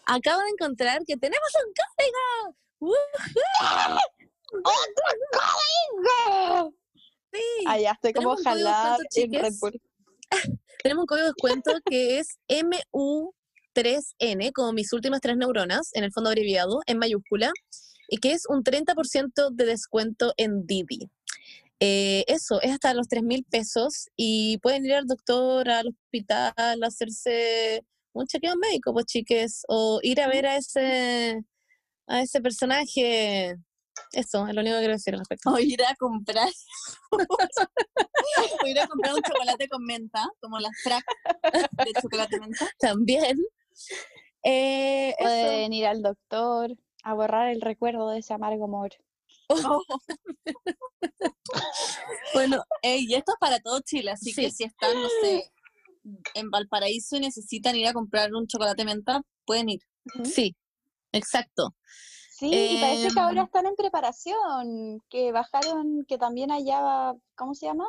[0.05, 2.55] Acabo de encontrar que tenemos un código.
[2.79, 2.95] ¡Woo!
[6.03, 6.73] ¡Go!
[7.31, 7.39] Sí.
[7.67, 9.53] Ah, ya estoy como código descuento, en Red.
[9.61, 9.81] Bull.
[10.83, 16.11] Tenemos un código de descuento que es MU3N, como mis últimas tres neuronas, en el
[16.11, 17.51] fondo abreviado, en mayúscula,
[18.07, 21.09] y que es un 30% de descuento en Didi.
[21.79, 26.53] Eh, eso, es hasta los 3 mil pesos y pueden ir al doctor, al hospital,
[26.57, 31.41] a hacerse un chequeo médico, pues chiques, o ir a ver a ese,
[32.07, 33.55] a ese personaje.
[34.13, 35.51] Eso, es lo único que quiero decir al respecto.
[35.51, 36.49] O ir a comprar.
[37.11, 41.05] o ir a comprar un chocolate con menta, como las frac
[41.85, 42.67] de chocolate menta.
[42.79, 43.37] También.
[44.43, 45.13] Eh.
[45.19, 48.91] Pueden ir al doctor a borrar el recuerdo de ese amargo amor.
[49.49, 49.83] Oh.
[52.33, 55.51] Bueno, Ey, y esto es para todo Chile, así que si están, no sé,
[56.33, 59.81] en Valparaíso y necesitan ir a comprar un chocolate menta, pueden ir.
[60.23, 60.55] sí,
[61.11, 61.75] exacto.
[62.41, 67.53] Sí, y parece que ahora Em, están en preparación, que bajaron, que también allá, ¿cómo
[67.53, 67.87] se llama?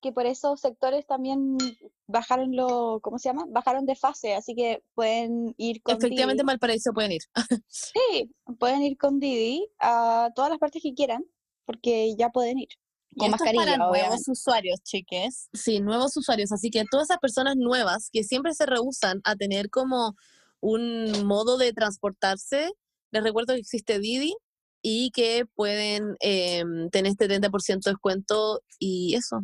[0.00, 1.58] Que por esos sectores también
[2.06, 3.44] bajaron lo, ¿cómo se llama?
[3.46, 6.52] Bajaron de fase, así que pueden ir con Efectivamente, en Didi.
[6.54, 7.22] Valparaíso pueden ir.
[7.68, 11.22] Sí, pueden ir con Didi a todas las partes que quieran,
[11.66, 12.68] porque ya pueden ir.
[13.10, 15.50] Y Con esto es para nuevos usuarios, chiques.
[15.52, 16.52] Sí, nuevos usuarios.
[16.52, 20.14] Así que todas esas personas nuevas que siempre se rehusan a tener como
[20.60, 22.72] un modo de transportarse,
[23.14, 24.34] les recuerdo que existe Didi
[24.82, 29.40] y que pueden em, tener este 30% de descuento y eso.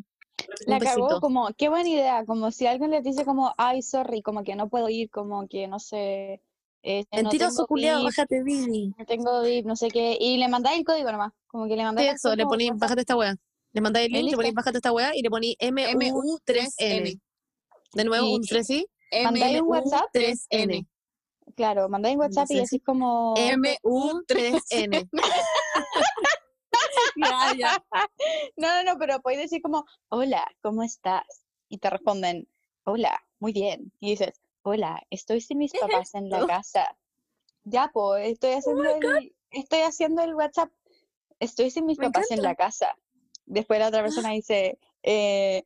[0.67, 4.43] La cagó como, qué buena idea, como si alguien les dice como, ay, sorry, como
[4.43, 6.43] que no puedo ir, como que no sé,
[6.83, 8.93] eh, no Mentiroso tengo culiado, bájate Didi.
[8.99, 11.85] no tengo VIP, no sé qué, y le mandáis el código nomás, como que le
[11.85, 12.77] mandáis eso, le WhatsApp.
[12.79, 13.35] bájate esta weá.
[13.73, 14.57] Le mandáis el Y link, le poní, listo.
[14.57, 15.95] bájate esta weá y le poní MU3N.
[15.97, 17.21] MU3N.
[17.95, 18.87] De nuevo, Y- un 3 sí.
[19.25, 20.87] Mandáis un WhatsApp, 3N.
[21.57, 25.09] Claro, mandáis un WhatsApp y decís como, MU3N.
[27.17, 27.85] Ya, ya.
[28.57, 31.25] no, no, no, pero podéis decir como, hola, ¿cómo estás?
[31.69, 32.49] Y te responden,
[32.85, 33.93] hola, muy bien.
[34.01, 36.97] Y dices, hola, estoy sin mis papás en la casa.
[37.65, 40.71] Ya, pues, estoy haciendo el, estoy haciendo el WhatsApp.
[41.41, 42.95] Estoy sin mis Me papás en la casa.
[43.47, 45.65] Después la otra persona dice, eh,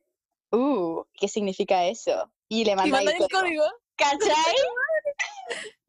[0.51, 2.31] uh, ¿qué significa eso?
[2.47, 3.65] Y le manda el código.
[3.95, 4.55] ¿Cachai?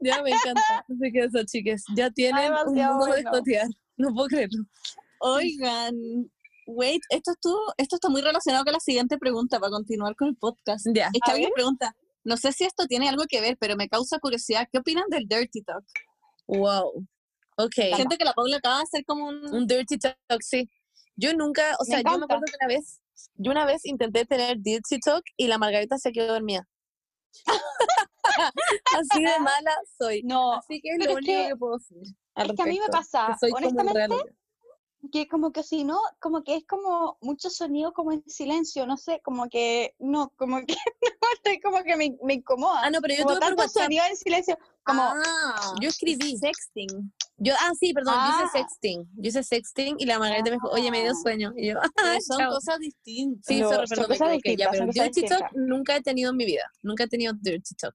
[0.01, 0.84] Ya me encanta.
[0.88, 1.84] Así que eso, chiques.
[1.97, 3.30] Ya tienen un modo de bueno.
[3.30, 3.68] jotear.
[3.97, 4.64] No puedo creerlo.
[5.20, 5.94] Oigan,
[6.66, 10.36] wait, esto, estuvo, esto está muy relacionado con la siguiente pregunta para continuar con el
[10.36, 10.86] podcast.
[10.94, 11.07] Ya.
[11.12, 14.18] Es que alguien pregunta, no sé si esto tiene algo que ver, pero me causa
[14.18, 14.68] curiosidad.
[14.70, 15.84] ¿Qué opinan del Dirty Talk?
[16.47, 17.07] Wow.
[17.57, 17.74] Ok.
[17.94, 19.55] Siento que la Paula acaba de hacer como un...
[19.55, 20.70] Un dirty talk, sí.
[21.16, 23.01] Yo nunca, o Me sea, yo me acuerdo que una vez,
[23.36, 26.68] yo una vez intenté tener dirty talk y la Margarita se quedó dormida.
[28.99, 30.22] Así de mala soy.
[30.22, 31.99] No, Así que es lo único que- que, puedo decir.
[32.34, 34.16] al es que a mí me pasa, que soy como honestamente,
[35.12, 38.97] que como que si no, como que es como mucho sonido como en silencio, no
[38.97, 40.74] sé, como que no, como que
[41.22, 42.80] no, estoy como que me, me incomoda.
[42.82, 46.37] Ah, no, pero yo como tuve tanto sonido en silencio, como Ah, Yo escribí.
[46.39, 47.12] Sexting.
[47.39, 48.43] Yo, ah, sí, perdón, yo Ah.
[48.47, 49.05] hice sexting.
[49.16, 51.22] Yo hice sexting y la Margarita me dijo, oye, me dio Ah.
[51.22, 51.53] sueño.
[51.57, 52.51] Y yo, ah, son chao.
[52.53, 53.45] cosas distintas.
[53.47, 55.68] Sí, Lo- sorry, son perdón, cosas equivoqué, ya, distintas, pero son cosas dirty talk distintas.
[55.68, 56.64] nunca he tenido en mi vida.
[56.82, 57.95] Nunca he tenido dirty talk.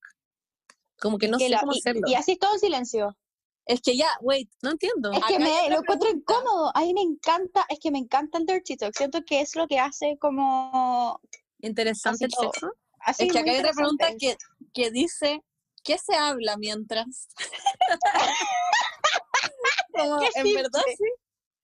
[1.02, 2.02] Como que no que sé la- cómo y, hacerlo.
[2.08, 3.18] y así todo en silencio.
[3.66, 5.12] Es que ya, wait, No entiendo.
[5.12, 6.34] Es que Acá me lo encuentro pregunta.
[6.34, 6.72] incómodo.
[6.76, 8.96] A mí me encanta, es que me encanta el dirty talk.
[8.96, 11.20] Siento que es lo que hace como
[11.60, 12.52] Interesante el todo.
[12.52, 12.72] sexo.
[13.02, 14.36] así es que acá hay otra pregunta que,
[14.74, 15.42] que dice,
[15.84, 17.28] ¿qué se habla mientras?
[19.94, 21.04] Como, en verdad sí.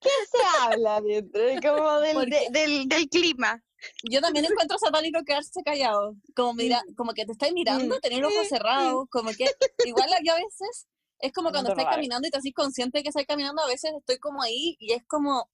[0.00, 1.60] ¿Qué se habla mientras?
[1.60, 3.62] Como del, de- del, del clima.
[4.10, 8.00] Yo también encuentro satánico quedarse callado, como mira, como que te estáis mirando, Mm.
[8.00, 9.46] tener los ojos cerrados, como que
[9.86, 10.86] igual yo a veces
[11.20, 13.92] es como cuando estás caminando y te haces consciente de que estás caminando, a veces
[13.98, 15.50] estoy como ahí y es como,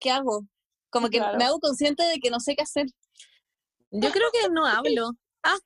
[0.00, 0.46] ¿qué hago?
[0.90, 1.38] Como que Claro.
[1.38, 2.86] me hago consciente de que no sé qué hacer.
[3.90, 5.10] Yo creo que no hablo.
[5.42, 5.58] Ah,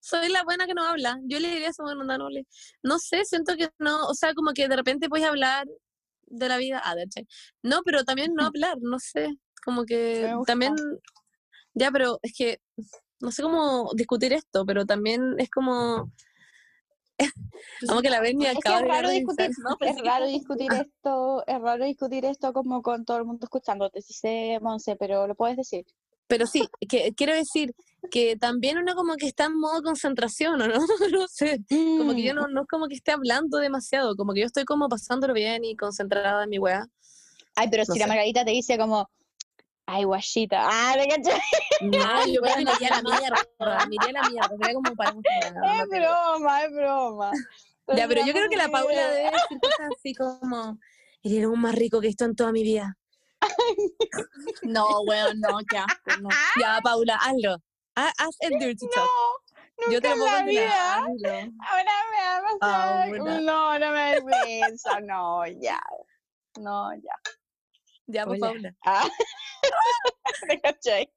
[0.00, 1.18] soy la buena que no habla.
[1.24, 2.46] Yo le diría eso, bueno, no, no, le-
[2.82, 5.66] no sé, siento que no, o sea, como que de repente puedes hablar
[6.26, 6.80] de la vida.
[6.84, 7.20] Ah, de hecho.
[7.62, 9.34] No, pero también no hablar, no sé.
[9.64, 10.74] Como que también,
[11.76, 12.58] ya, pero es que
[13.20, 16.10] no sé cómo discutir esto, pero también es como,
[17.88, 19.48] como que la ven y Es que acaba es de raro revisar.
[19.48, 23.44] discutir, No, es raro discutir esto, es raro discutir esto como con todo el mundo
[23.44, 25.84] escuchándote, si sé, Monse, pero lo puedes decir.
[26.28, 27.72] Pero sí, que quiero decir
[28.10, 30.74] que también uno como que está en modo concentración, ¿o no?
[31.12, 31.60] No sé.
[31.98, 34.46] Como que yo Mm, no, no es como que esté hablando demasiado, como que yo
[34.46, 36.86] estoy como pasándolo bien y concentrada en mi weá.
[37.54, 38.08] Ay, pero no si la sé.
[38.08, 39.08] Margarita te dice como,
[39.86, 41.40] ay, guachita, ah, ¿te cachai?
[41.80, 44.74] No, yo creo que me iría a la mierda, me iría a la mierda, sería
[44.74, 47.32] como para Es broma, es broma.
[47.88, 50.78] Ya, pero yo creo que la Paula de debe decir cosas así como,
[51.22, 52.96] eres lo más rico que he visto en toda mi vida.
[54.62, 56.28] No, weón, no, qué asco, no.
[56.60, 57.56] Ya, Paula, hazlo.
[57.94, 59.08] Ha- Haz el dirty talk.
[59.78, 60.96] No, yo te nunca lo puedo vida.
[60.96, 63.08] Ahora me va a pasar.
[63.08, 63.40] Ahora.
[63.40, 65.80] No, no me da vergüenza, no, ya.
[66.58, 67.14] No, ya.
[68.06, 68.38] Pues, Hola.
[68.38, 68.74] Paula.
[68.84, 69.08] Ah.
[70.48, 71.12] ¿Te cachai?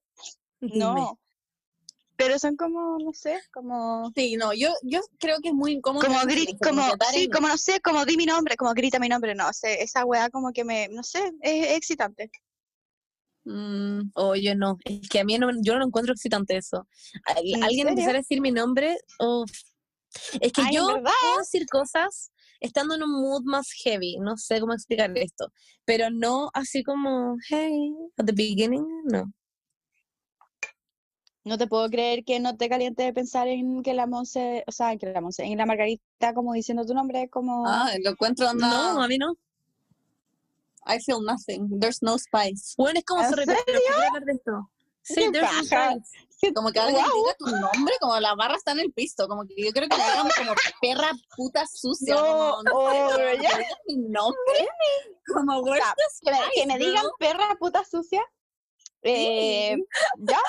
[0.60, 0.78] dime.
[0.86, 1.20] No.
[2.16, 4.12] Pero son como, no sé, como.
[4.14, 6.06] Sí, no, yo, yo creo que es muy incómodo.
[6.06, 6.82] Como, ese gri- silencio, como,
[7.12, 9.82] sí, en- como no sé, como di mi nombre, como grita mi nombre, no sé,
[9.82, 12.30] esa weá como que me, no sé, es, es excitante.
[13.46, 16.86] Mm, Oye, no, es que a mí no, yo no lo encuentro excitante eso.
[17.24, 17.90] Al- ¿En Alguien serio?
[17.92, 19.50] empezar a decir mi nombre, uf.
[20.42, 24.38] es que Ay, ¿en yo puedo decir cosas estando en un mood más heavy, no
[24.38, 25.52] sé cómo explicar esto,
[25.86, 29.32] pero no así como, hey, at the beginning, no.
[31.46, 34.72] No te puedo creer que no te caliente de pensar en que la Monse, o
[34.72, 37.66] sea, en que la Monse, en la Margarita como diciendo tu nombre, como...
[37.66, 38.68] Ah, lo encuentro onda.
[38.68, 39.36] No, a mí no.
[40.86, 41.80] I feel nothing.
[41.80, 42.76] There's no spice.
[42.78, 44.70] Bueno, es como, ¿En sorry, pero pero quiero hablar de esto.
[45.02, 45.98] Sí, ¡Qué there's no paja!
[46.40, 46.54] Spice.
[46.56, 49.28] Como que alguien diga tu nombre, como la barra está en el piso.
[49.28, 52.16] Como que yo creo que me digan como perra puta sucia.
[52.16, 54.68] No, no oh, que digan mi nombre.
[55.34, 55.94] Como, O sea,
[56.56, 58.22] que, me, que digan perra puta sucia.
[59.02, 59.78] Eh,
[60.18, 60.42] ya,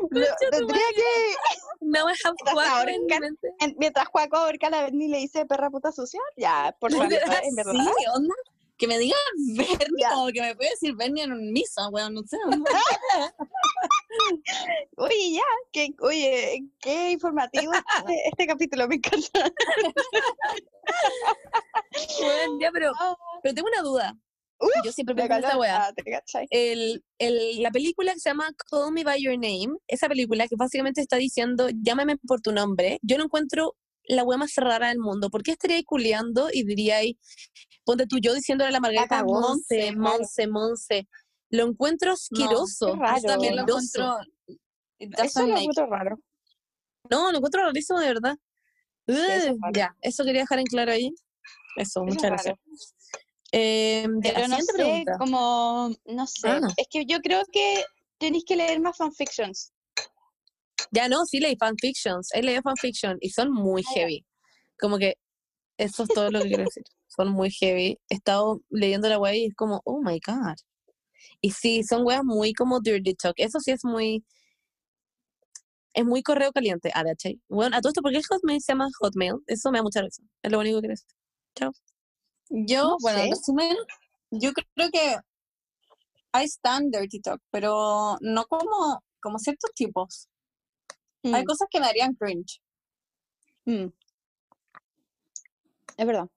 [0.00, 0.36] puede ser.
[0.50, 1.34] Tendría que,
[1.80, 3.48] Now I have Estás cuatro en mi ahorca- mente.
[3.60, 7.12] en- mientras Juaco ahorca la Berni le dice perra puta sucia, ya, por ¿De favor,
[7.42, 7.72] en verdad.
[7.74, 8.34] Sí, onda.
[8.78, 9.16] Que me diga
[9.56, 12.36] Bernie, como que me puede decir Bernie en misa, weón, no sé.
[14.96, 19.50] Oye, ya, que, oye, qué informativo este, este capítulo, me encanta.
[22.20, 23.16] Bueno, ya, pero, Ah.
[23.42, 24.16] pero tengo una duda.
[24.84, 25.94] Yo siempre Me esta weá.
[26.50, 30.56] El, el- la película que se llama Call Me By Your Name, esa película que
[30.56, 34.98] básicamente está diciendo llámame por tu nombre, yo no encuentro la wea más rara del
[34.98, 35.30] mundo.
[35.30, 37.16] ¿Por qué estaría ahí culeando y diría ahí,
[37.88, 39.92] ponte tú yo diciéndole a la Margarita Monse.
[39.96, 41.08] Monse, Monse?
[41.48, 42.92] Lo encuentro asqueroso.
[42.92, 43.16] qué raro.
[43.22, 44.18] Yo también lo encuentro.
[44.98, 46.18] Eso lo encuentro raro.
[47.10, 48.36] No, lo encuentro rarísimo de verdad.
[49.06, 51.14] eso es ya, eso quería dejar en claro ahí.
[51.76, 52.58] Eso, Eso muchas es gracias.
[53.52, 55.12] Eh, ya, Pero no sé, pregunta.
[55.18, 56.48] como, no sé.
[56.50, 56.60] Ah.
[56.76, 57.84] Es que yo creo que
[58.18, 59.72] tenéis que leer más fanfictions.
[60.90, 64.26] Ya no, sí leí fanfictions, he leído fanfiction y son muy Ah, heavy.
[64.78, 65.14] Como que
[65.78, 66.84] eso es todo lo que quiero decir.
[67.18, 67.98] Son muy heavy.
[68.08, 70.54] He estado leyendo la wea y es como, oh my god.
[71.40, 73.34] Y sí, son weas muy como dirty talk.
[73.38, 74.24] Eso sí es muy.
[75.94, 76.90] Es muy correo caliente.
[76.94, 77.40] ¿cachai?
[77.48, 79.34] Bueno, a todo esto, ¿por qué el Hotmail se llama Hotmail?
[79.48, 80.22] Eso me da mucha risa.
[80.42, 81.08] Es lo único que quiero decir.
[82.50, 83.76] Yo, No bueno, en resumen,
[84.30, 85.16] yo creo que
[86.32, 90.28] hay stand dirty talk, pero no como, como ciertos tipos.
[91.24, 92.60] Hay Mm, cosas que me darían cringe.
[93.66, 93.92] mm.
[95.96, 96.28] Es verdad.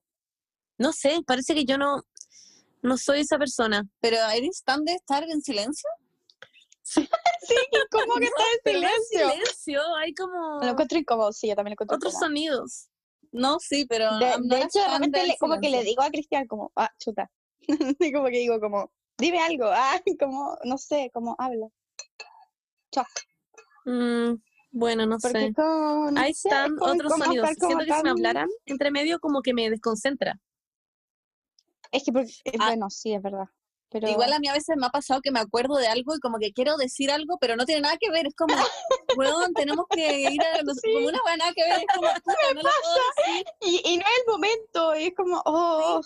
[0.82, 2.02] No sé, parece que yo no,
[2.82, 3.88] no soy esa persona.
[4.00, 5.88] Pero hay stand de estar en silencio.
[6.82, 7.08] Sí,
[7.92, 9.30] como que está Pero en no silencio.
[9.32, 12.28] silencio, hay como Lo encuentro incómodo, sí, yo también lo encuentro otros incómodo.
[12.30, 12.88] sonidos.
[13.32, 16.48] No, sí, pero De, de hecho, de repente le- como que le digo a Cristian
[16.48, 17.30] como, ah, chuta.
[18.00, 21.68] Y como que digo como, dime algo, ah, como, no sé, como habla.
[23.86, 24.36] Mm,
[24.72, 25.54] bueno, no Porque sé.
[25.56, 27.50] no Ahí están otros sonidos.
[27.58, 30.40] Siento que si me tan- hablaran entre medio como que me desconcentra.
[31.92, 32.68] Es que, porque, eh, Ah.
[32.68, 33.46] bueno, sí, es verdad.
[33.90, 36.20] Pero Igual a mí a veces me ha pasado que me acuerdo de algo y
[36.22, 38.26] como que quiero decir algo, pero no tiene nada que ver.
[38.28, 38.56] Es como,
[39.18, 41.80] weón, tenemos que ir a los, como una nada que ver.
[41.80, 43.46] Es como, puta, no lo puedo decir.
[43.62, 46.02] y, y no es el momento, y es como, oh,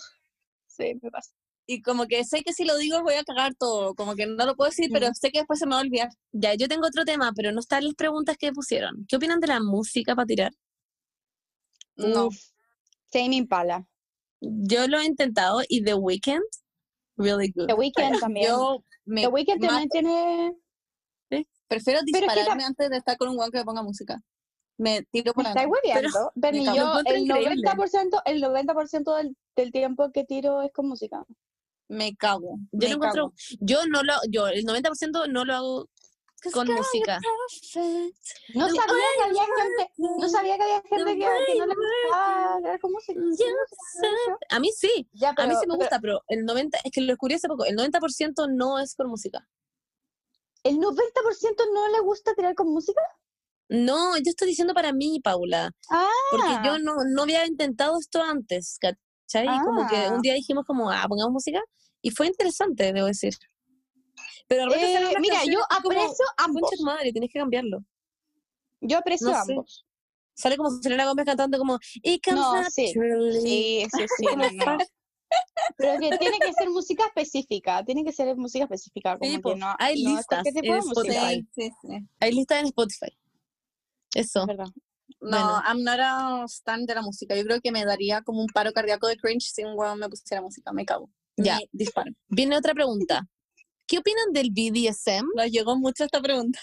[0.66, 1.30] sí, me pasa.
[1.68, 3.94] Y como que sé que si lo digo voy a cagar todo.
[3.94, 5.14] Como que no lo puedo decir, pero Mm.
[5.14, 6.08] sé que después se me va a olvidar.
[6.32, 9.04] Ya, yo tengo otro tema, pero no están las preguntas que pusieron.
[9.08, 10.52] ¿Qué opinan de la música para tirar?
[11.96, 12.28] No.
[13.10, 13.86] Tame Impala.
[14.50, 16.42] Yo lo he intentado y The Weeknd,
[17.16, 17.66] really good.
[17.66, 18.46] The Weeknd también.
[18.46, 20.56] Yo me The Weeknd también tiene...
[21.28, 24.20] prefiero Pero es que dispararme antes de estar con un guan que me ponga música.
[24.78, 26.32] Me tiro por Me la estáis hueveando.
[26.34, 27.62] Lo yo encuentro el increíble.
[27.62, 28.74] 90%, el 90
[29.16, 31.24] del, del tiempo que tiro es con música.
[31.88, 32.58] Me cago.
[32.72, 33.34] Yo me lo encuentro, cago.
[33.60, 35.88] yo no lo, yo el 90% no lo hago
[36.52, 37.18] con música.
[38.54, 38.84] No sabía
[39.16, 42.92] que había gente, no sabía que había gente que, que no le gustaba leer con
[42.92, 43.20] música.
[44.50, 47.08] A mí sí, Ya, a mí sí me gusta, pero el 90, es que lo
[47.08, 49.46] descubrí hace poco, el 90% no es con música.
[50.62, 53.00] ¿El 90% no le gusta tirar con música?
[53.68, 55.72] No, yo estoy diciendo para mí, Paula,
[56.30, 56.62] porque Ah.
[56.64, 59.46] yo no, no había intentado esto antes, ¿cachai?
[59.46, 60.12] Y Como que Ah.
[60.12, 61.60] un día dijimos como, ah, pongamos música,
[62.00, 63.34] y fue interesante, debo decir.
[64.48, 66.70] Pero de repente Eh, mira, yo es como, aprecio ambos.
[66.82, 67.84] Madre, tienes que cambiarlo.
[68.80, 69.52] Yo aprecio no sé.
[69.52, 69.84] ambos.
[70.34, 72.86] Sale como Selena Gómez cantando como, It comes No, sí.
[72.94, 73.40] naturally".
[73.40, 74.26] Sí, sí, sí.
[74.78, 74.78] No.
[75.76, 77.84] Pero que tiene que ser música específica.
[77.84, 79.18] Tiene que ser música específica.
[79.18, 80.78] Como Sí, que po, no, hay no es listas tipo en.
[80.78, 81.46] Spotify.
[81.52, 82.06] Sí, sí, sí.
[82.20, 83.18] Hay lista en Spotify.
[84.14, 84.46] Eso.
[84.48, 84.56] Es.
[84.56, 84.64] No,
[85.20, 85.62] Bueno.
[85.66, 87.34] I'm not a stan de la música.
[87.34, 90.08] Yo creo que me daría como un paro cardíaco de cringe si un weón me
[90.08, 90.72] pusiera música.
[90.72, 91.10] Me cago.
[91.36, 91.56] Ya.
[91.56, 92.12] Me disparo.
[92.28, 93.26] Viene otra pregunta.
[93.86, 95.26] ¿Qué opinan del BDSM?
[95.36, 96.58] Nos llegó mucho esta pregunta.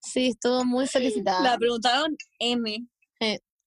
[0.00, 0.86] Sí, estuvo muy
[1.26, 1.42] solicitada.
[1.42, 2.86] La preguntaron M.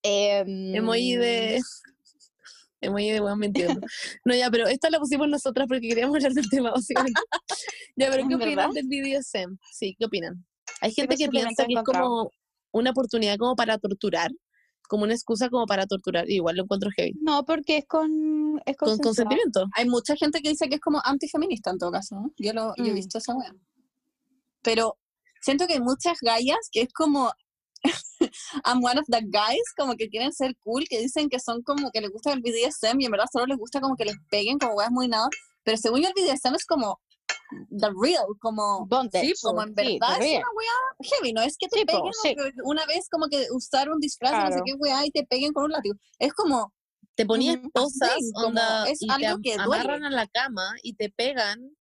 [0.03, 1.61] Em, Emoji de.
[2.82, 3.79] Emoji de weón mintiendo.
[4.25, 7.21] No, ya, pero esta la pusimos nosotras porque queríamos hablar del tema, básicamente.
[7.95, 9.57] ya, pero ¿qué ¿En opinan del BDSM?
[9.71, 10.43] Sí, ¿qué opinan?
[10.82, 12.32] Hay gente que cosas que me piensa que es como
[12.71, 14.32] una oportunidad como para torturar,
[14.91, 16.29] como una excusa como para torturar.
[16.29, 17.13] Igual lo encuentro heavy.
[17.21, 18.61] No, porque es con.
[18.65, 19.65] Es Con consentimiento.
[19.73, 22.33] Hay mucha gente que dice que es como antifeminista en todo caso, ¿no?
[22.37, 22.95] Yo, lo, yo he Mm.
[22.95, 23.55] visto esa wea.
[24.61, 24.97] Pero
[25.41, 27.31] siento que hay muchas gallas que es como
[28.65, 31.89] I'm one of the guys, como que quieren ser cool, que dicen que son como
[31.91, 34.59] que les gusta el BDSM y en verdad solo les gusta como que les peguen
[34.59, 35.29] como weas muy nada.
[35.63, 36.99] Pero según yo el BDSM es como
[37.77, 39.25] the real, como, Bondage.
[39.27, 40.41] Sí, como en Sí, verdad es real.
[40.41, 43.89] una wea heavy, no es que te Sí, peguen que una vez como que usar
[43.89, 45.95] un disfraz no sé qué wea y te peguen con un látigo.
[46.19, 46.73] Es como,
[47.15, 50.05] Te ponían cosas, onda, es y te algo am- que duele.
[50.05, 51.75] a la cama y te pegan.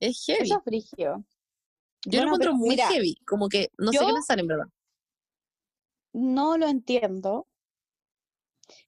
[0.00, 0.44] Es heavy.
[0.44, 1.24] Eso es frigio.
[2.04, 3.16] Yo lo Bueno, encuentro pero muy mira, heavy.
[3.26, 4.66] Como que no sé qué pensar en verdad.
[6.14, 7.46] no lo entiendo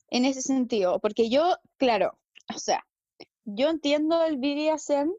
[0.09, 2.19] en ese sentido, porque yo, claro,
[2.55, 2.85] o sea,
[3.45, 5.13] yo entiendo el BDSM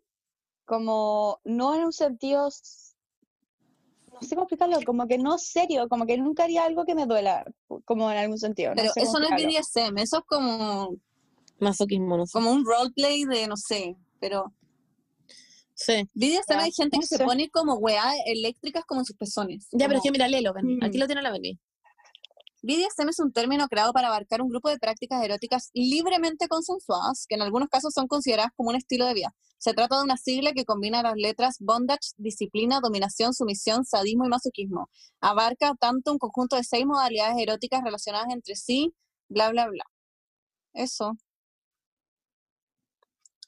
[0.65, 6.17] como no en un sentido, no sé cómo explicarlo, como que no serio, como que
[6.17, 7.45] nunca haría algo que me duela,
[7.85, 8.71] como en algún sentido.
[8.71, 9.43] No pero sé eso no es.
[9.43, 10.95] BDSM, eso es como,
[11.59, 12.33] Masoquismo, no sé.
[12.33, 14.53] como un roleplay de, no sé, pero
[15.77, 16.07] Sí.
[16.13, 19.67] BDSM Ya, hay gente no que se pone como weá eléctricas como en sus pezones.
[19.73, 20.79] Ya, pero es que mira, léelo, ven.
[20.81, 21.01] Aquí Mm.
[21.01, 21.59] lo tiene la Beni.
[22.65, 27.35] BDSM es un término creado para abarcar un grupo de prácticas eróticas libremente consensuadas, que
[27.35, 29.35] en algunos casos son consideradas como un estilo de vida.
[29.59, 34.29] Se trata de una sigla que combina las letras bondage, disciplina, dominación, sumisión, sadismo y
[34.29, 34.89] masoquismo.
[35.21, 38.95] Abarca tanto un conjunto de seis modalidades eróticas relacionadas entre sí,
[39.29, 39.83] bla, bla, bla.
[40.73, 41.13] Eso.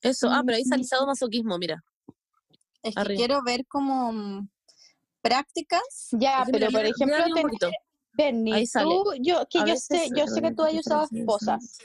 [0.01, 1.05] Eso, ah, pero ahí Mm.
[1.07, 1.83] masoquismo, mira.
[2.83, 3.17] Es que Arriba.
[3.17, 4.47] quiero ver como mm,
[5.21, 6.09] prácticas.
[6.11, 7.17] Ya, pero por ejemplo.
[8.17, 11.77] Bernie, tú, yo, que A yo sé, yo sé que tú has usado esposas.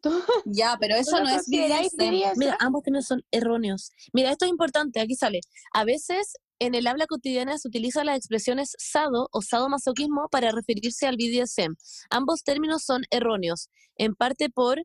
[0.00, 1.46] ¿Tú, Ya, pero eso lo no es.
[1.48, 2.38] BDSM?
[2.38, 3.90] Mira, ambos términos son erróneos.
[4.12, 5.40] Mira, esto es importante, aquí sale.
[5.72, 11.06] A veces en el habla cotidiana se utilizan las expresiones sado o sadomasoquismo para referirse
[11.06, 11.74] al BDSM.
[12.10, 14.82] Ambos términos son erróneos, en parte por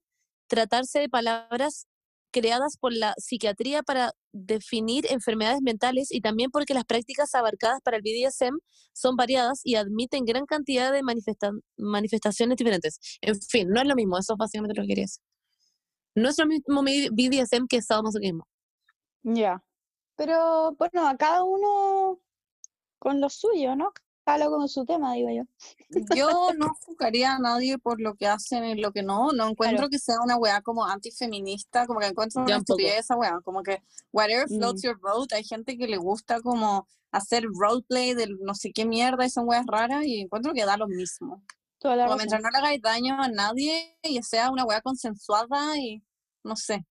[0.48, 1.88] tratarse de palabras
[2.34, 7.96] creadas por la psiquiatría para definir enfermedades mentales y también porque las prácticas abarcadas para
[7.96, 8.58] el BDSM
[8.92, 13.00] son variadas y admiten gran cantidad de manifesta- manifestaciones diferentes.
[13.22, 15.24] En fin, no es lo mismo, eso es básicamente lo que quería decir.
[16.16, 18.46] No es lo mismo mi- BDSM que sadomasoquismo.
[19.24, 19.64] Ya.
[20.18, 22.20] Pero bueno, a cada uno
[23.00, 23.94] con lo suyo, ¿no?
[24.26, 25.44] Con su tema, digo yo.
[26.16, 29.32] Yo no juzgaría a nadie por lo que hacen y lo que no.
[29.34, 33.18] No encuentro que sea una weá como antifeminista, como que encuentro Yo una estupidez esa
[33.18, 33.42] weá.
[33.44, 34.88] Como que whatever floats Mm.
[34.88, 35.34] your boat.
[35.34, 39.48] Hay gente que le gusta como hacer roleplay de no sé qué mierda y son
[39.48, 41.44] weas raras y encuentro que da lo mismo.
[41.80, 45.78] Toda la Como mientras no le hagáis daño a nadie y sea una weá consensuada
[45.78, 46.02] y
[46.44, 46.86] no sé.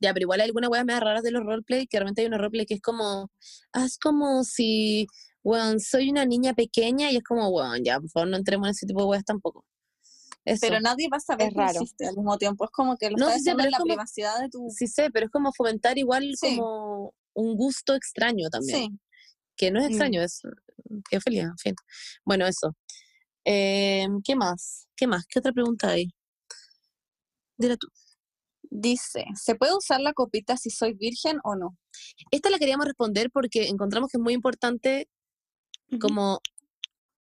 [0.00, 2.36] Ya, pero igual hay algunas weas más raras de los roleplay, que realmente hay una
[2.36, 3.30] roleplay que es como,
[3.72, 5.06] es como si,
[5.44, 8.70] weón, soy una niña pequeña y es como, weón, ya, por favor, no entremos en
[8.72, 9.64] ese tipo de weas tampoco.
[10.44, 10.60] Eso.
[10.60, 11.80] Pero nadie va a saber Es raro.
[11.80, 12.64] al mismo tiempo.
[12.64, 14.40] Es como que lo No, estás sí sé, haciendo pero en es la como- privacidad
[14.40, 14.68] de tu...
[14.70, 16.56] Sí sé, pero es como fomentar igual Sí.
[16.56, 18.90] como un gusto extraño también.
[18.90, 18.98] Sí.
[19.56, 19.88] Que no es Mm.
[19.90, 20.42] extraño, es
[21.10, 21.74] pedofilia, en fin.
[22.24, 22.74] Bueno, eso.
[23.46, 24.86] Eh, ¿Qué más?
[24.96, 25.24] ¿Qué más?
[25.26, 26.12] ¿Qué otra pregunta hay?
[27.56, 27.88] Dile tú.
[28.70, 31.76] Dice, ¿se puede usar la copita si soy virgen o no?
[32.30, 35.08] Esta la queríamos responder porque encontramos que es muy importante
[35.98, 36.40] como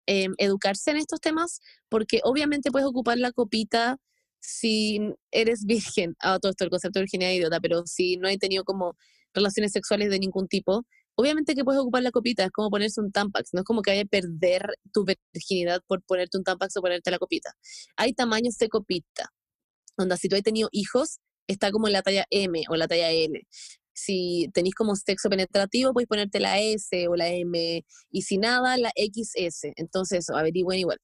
[0.07, 3.99] eh, educarse en estos temas, porque obviamente puedes ocupar la copita
[4.41, 5.01] si
[5.31, 6.15] eres virgen.
[6.21, 8.97] Ah, todo esto, el concepto de virginidad idiota, pero si no hay tenido como
[9.35, 13.13] relaciones sexuales de ningún tipo, obviamente que puedes ocupar la copita, es como ponerse un
[13.13, 15.05] tampax, no es como que vaya a perder tu
[15.35, 17.55] virginidad por ponerte un tampax o ponerte la copita.
[17.97, 19.33] Hay tamaños de copita.
[19.97, 23.11] Onda, si tú has tenido hijos, está como en la talla M o la talla
[23.11, 23.47] L.
[23.95, 28.77] Si tenéis como sexo penetrativo, puedes ponerte la S o la M, y si nada,
[28.77, 29.73] la XS.
[29.77, 30.99] Entonces, eso, averigüen igual.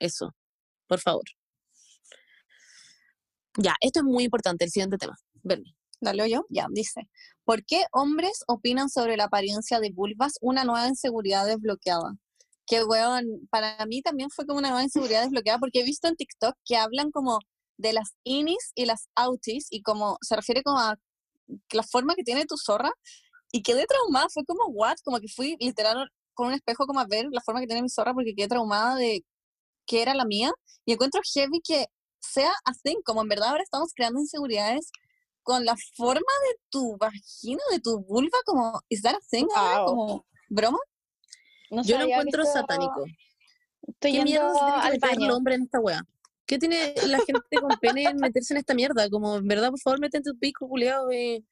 [0.00, 0.30] Eso,
[0.88, 1.24] por favor.
[3.58, 5.16] Ya, esto es muy importante, el siguiente tema.
[5.42, 5.74] Bernie.
[6.00, 6.44] ¿La leo yo?
[6.48, 7.08] Ya, dice.
[7.44, 12.14] ¿Por qué hombres opinan sobre la apariencia de vulvas una nueva inseguridad desbloqueada?
[12.66, 16.16] Que, weón, para mí también fue como una nueva inseguridad desbloqueada porque he visto en
[16.16, 17.38] TikTok que hablan como
[17.76, 20.96] de las inis y las outies y como se refiere como a
[21.72, 22.90] la forma que tiene tu zorra
[23.52, 24.96] y quedé traumada, fue como, what?
[25.04, 27.90] Como que fui literal con un espejo como a ver la forma que tiene mi
[27.90, 29.24] zorra porque quedé traumada de
[29.86, 30.52] que era la mía
[30.86, 31.86] y encuentro heavy que
[32.20, 34.90] sea así, como en verdad ahora estamos creando inseguridades
[35.42, 39.78] con la forma de tu vagina, de tu vulva, como, ¿is that a thing ahora?
[39.80, 39.86] Wow.
[39.86, 40.78] Como, ¿broma?
[41.70, 43.04] No Yo lo encuentro esto- satánico.
[43.82, 45.26] Estoy ¿Qué yendo que al baño.
[45.26, 46.00] el hombre en esta wea?
[46.52, 49.08] ¿Qué tiene la gente con pene en meterse en esta mierda?
[49.08, 51.42] Como, en verdad, por favor, meten tu pico, culiado, y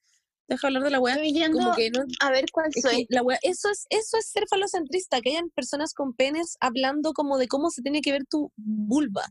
[0.47, 1.17] deja hablar de la weá.
[1.53, 3.07] Como que no, a ver cuál es soy.
[3.09, 7.39] la wea- eso es, eso es ser falocentrista, que hayan personas con penes hablando como
[7.39, 9.25] de cómo se tiene que ver tu vulva.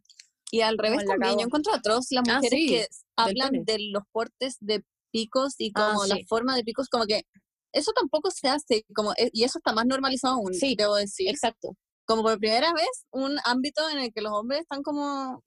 [0.49, 1.41] Y al revés la también, cago.
[1.41, 3.63] yo encuentro atroz las Ah, mujeres sí, que hablan pene.
[3.65, 6.25] de los portes de picos y Ah, como la sí.
[6.27, 7.27] forma de picos, como que
[7.73, 11.29] eso tampoco se hace, como e- y eso está más normalizado aún, Sí, debo decir.
[11.29, 11.75] Exacto.
[12.05, 15.43] Como por primera vez, un ámbito en el que los hombres están como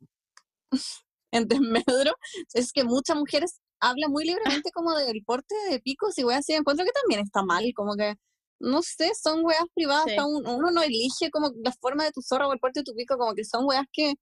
[1.32, 2.14] en desmedro,
[2.54, 6.52] es que muchas mujeres hablan muy libremente como del porte de picos y weas así,
[6.54, 8.14] encuentro que también está mal, como que
[8.60, 10.14] no sé, son weas privadas, Sí.
[10.14, 12.84] cada un- uno no elige como la forma de tu zorra o el porte de
[12.84, 14.14] tu pico, como que son weas que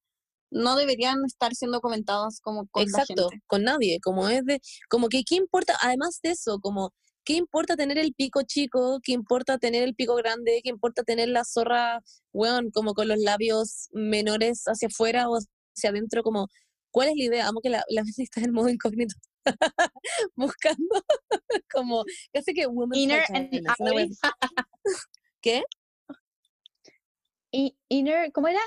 [0.50, 3.44] no deberían estar siendo comentadas como con Exacto, la gente.
[3.46, 6.92] con nadie, como es de, como que qué importa, además de eso, como
[7.24, 11.28] qué importa tener el pico chico, qué importa tener el pico grande, qué importa tener
[11.28, 15.38] la zorra, weón, como con los labios menores hacia afuera o
[15.80, 16.48] hacia adentro, como,
[16.92, 17.48] ¿cuál es la idea?
[17.48, 19.14] Amo que la, la Bessie está en modo incógnito,
[20.36, 21.02] buscando,
[21.72, 24.08] como, casi que woman Inner and vagina, outer.
[25.40, 25.62] ¿Qué?
[27.52, 28.60] I- Inner, ¿cómo era?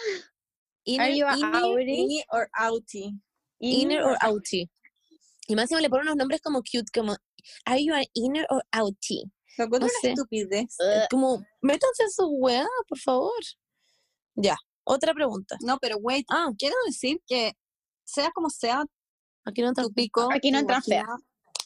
[0.85, 3.17] Inner, you a inner, or outie.
[3.59, 4.69] inner or outie.
[5.47, 7.15] Y más encima le ponen unos nombres como cute, como,
[7.65, 9.23] ¿Are you an inner or outie?
[9.57, 10.09] Encuentro No una sé.
[10.09, 10.75] estupidez.
[10.79, 11.07] Ugh.
[11.09, 13.31] Como, métanse su weá, por favor.
[14.35, 15.57] Ya, otra pregunta.
[15.61, 17.53] No, pero wait, Ah, quiero decir que
[18.03, 18.83] sea como sea
[19.45, 19.83] aquí no está.
[19.83, 21.05] tu pico, Aquí no entran feas.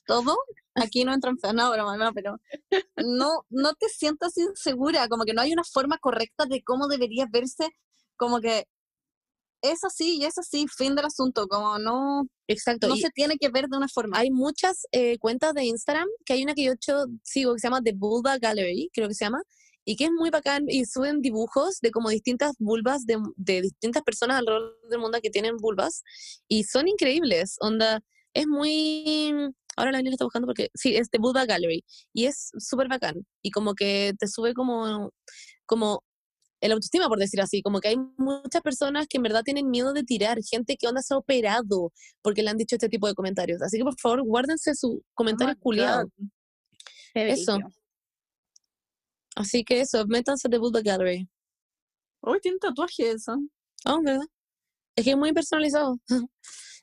[0.05, 0.37] todo,
[0.75, 2.37] aquí no entran feas, no, broma, no, pero
[2.97, 7.25] no, no te sientas insegura, como que no hay una forma correcta de cómo debería
[7.31, 7.69] verse,
[8.15, 8.65] como que
[9.63, 12.87] es así y es así, fin del asunto, como no, Exacto.
[12.87, 14.19] no y se tiene que ver de una forma.
[14.19, 17.67] Hay muchas eh, cuentas de Instagram, que hay una que yo hecho, sigo, que se
[17.67, 19.41] llama The Vulva Gallery, creo que se llama,
[19.89, 24.03] y que es muy bacán, y suben dibujos de como distintas vulvas de, de distintas
[24.03, 26.03] personas alrededor del mundo que tienen vulvas,
[26.49, 28.01] y son increíbles, onda,
[28.33, 29.31] es muy...
[29.77, 33.25] Ahora la Daniela está buscando porque, sí, es The Vulva Gallery, y es súper bacán,
[33.41, 35.09] y como que te sube como,
[35.65, 36.03] como
[36.59, 39.93] el autoestima, por decir así, como que hay muchas personas que en verdad tienen miedo
[39.93, 43.13] de tirar, gente que onda se ha operado porque le han dicho este tipo de
[43.13, 43.61] comentarios.
[43.61, 46.09] Así que por favor, guárdense su comentario my culiado.
[46.17, 46.27] God.
[47.13, 47.53] Qué Eso.
[47.53, 47.69] brillo.
[49.37, 51.29] Así que eso, métanse de Buddha Gallery.
[52.21, 53.37] Uy, tiene tatuaje eso.
[53.85, 54.25] Oh, ¿verdad?
[54.95, 55.99] Es que es muy personalizado.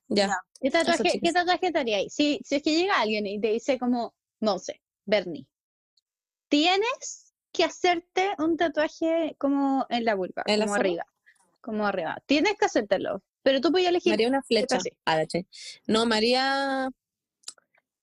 [0.08, 0.38] ya.
[0.60, 1.32] ¿Qué tatuaje, ¿qué chicas.
[1.34, 2.14] tatuaje te haríais?
[2.14, 5.48] Si, si es que llega alguien y te dice como, no sé, Bernie,
[6.48, 10.88] tienes que hacerte un tatuaje como en la vulva, ¿En la como zona?
[10.88, 11.06] arriba,
[11.60, 12.22] como arriba.
[12.24, 14.12] Tienes que hacértelo, pero tú puedes elegir.
[14.12, 14.78] María una flecha.
[15.06, 15.24] Ah.
[15.88, 16.88] No, María.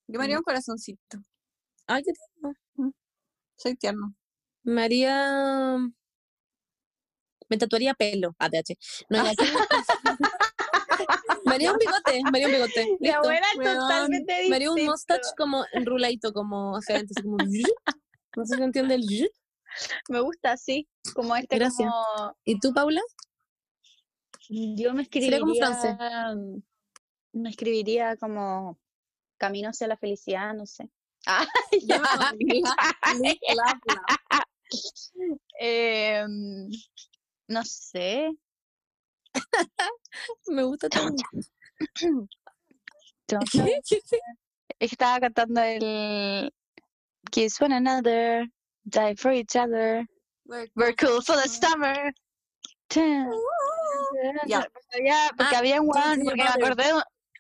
[0.08, 1.24] Yo me haría un corazoncito,
[1.88, 2.94] Ay, qué tierno.
[3.56, 4.14] soy tierno.
[4.64, 5.78] María.
[7.50, 8.36] Me tatuaría pelo.
[8.40, 8.78] ATH.
[9.10, 9.44] No, ya, ¿qué
[10.20, 12.22] me- María un bigote.
[12.32, 12.98] María un bigote.
[13.00, 13.32] La Listo.
[13.32, 13.78] es weón.
[13.80, 14.50] totalmente distinta.
[14.56, 17.38] María un mustache como enruladito, como hacia adentro, así como.
[18.38, 19.30] No sé si entiende el.
[20.08, 21.90] Me gusta así, como este Gracias.
[21.90, 22.38] como...
[22.46, 23.02] ¿Y tú, Paula?
[24.48, 25.40] Yo me Sería escribiría...
[25.40, 25.98] como francés.
[27.34, 28.80] Me escribiría como
[29.38, 30.90] Camino hacia la felicidad, no sé.
[31.26, 31.46] Ah,
[31.82, 32.02] ya.
[35.60, 36.70] Em,
[37.48, 38.32] no sé.
[40.48, 41.24] Me gusta tanto.
[44.80, 46.52] Es que estaba cantando el
[47.30, 48.48] Kiss one another,
[48.84, 50.06] die for each other,
[50.76, 52.12] we're cool for the summer.
[54.48, 54.68] Ya.
[55.38, 56.86] Porque Ah, había un weón, porque me acordé,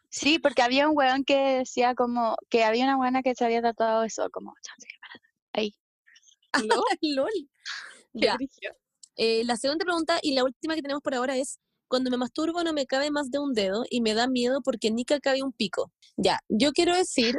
[0.09, 3.61] sí, porque había un weón que decía como que había una buena que se había
[3.61, 4.53] tatuado eso, como
[5.53, 5.75] ahí.
[7.01, 7.29] LOL.
[8.13, 8.37] Ya.
[9.15, 12.63] Eh, la segunda pregunta y la última que tenemos por ahora es, cuando me masturbo
[12.63, 15.43] no me cabe más de un dedo y me da miedo porque ni que cabe
[15.43, 15.91] un pico.
[16.17, 17.35] Ya, yo quiero decir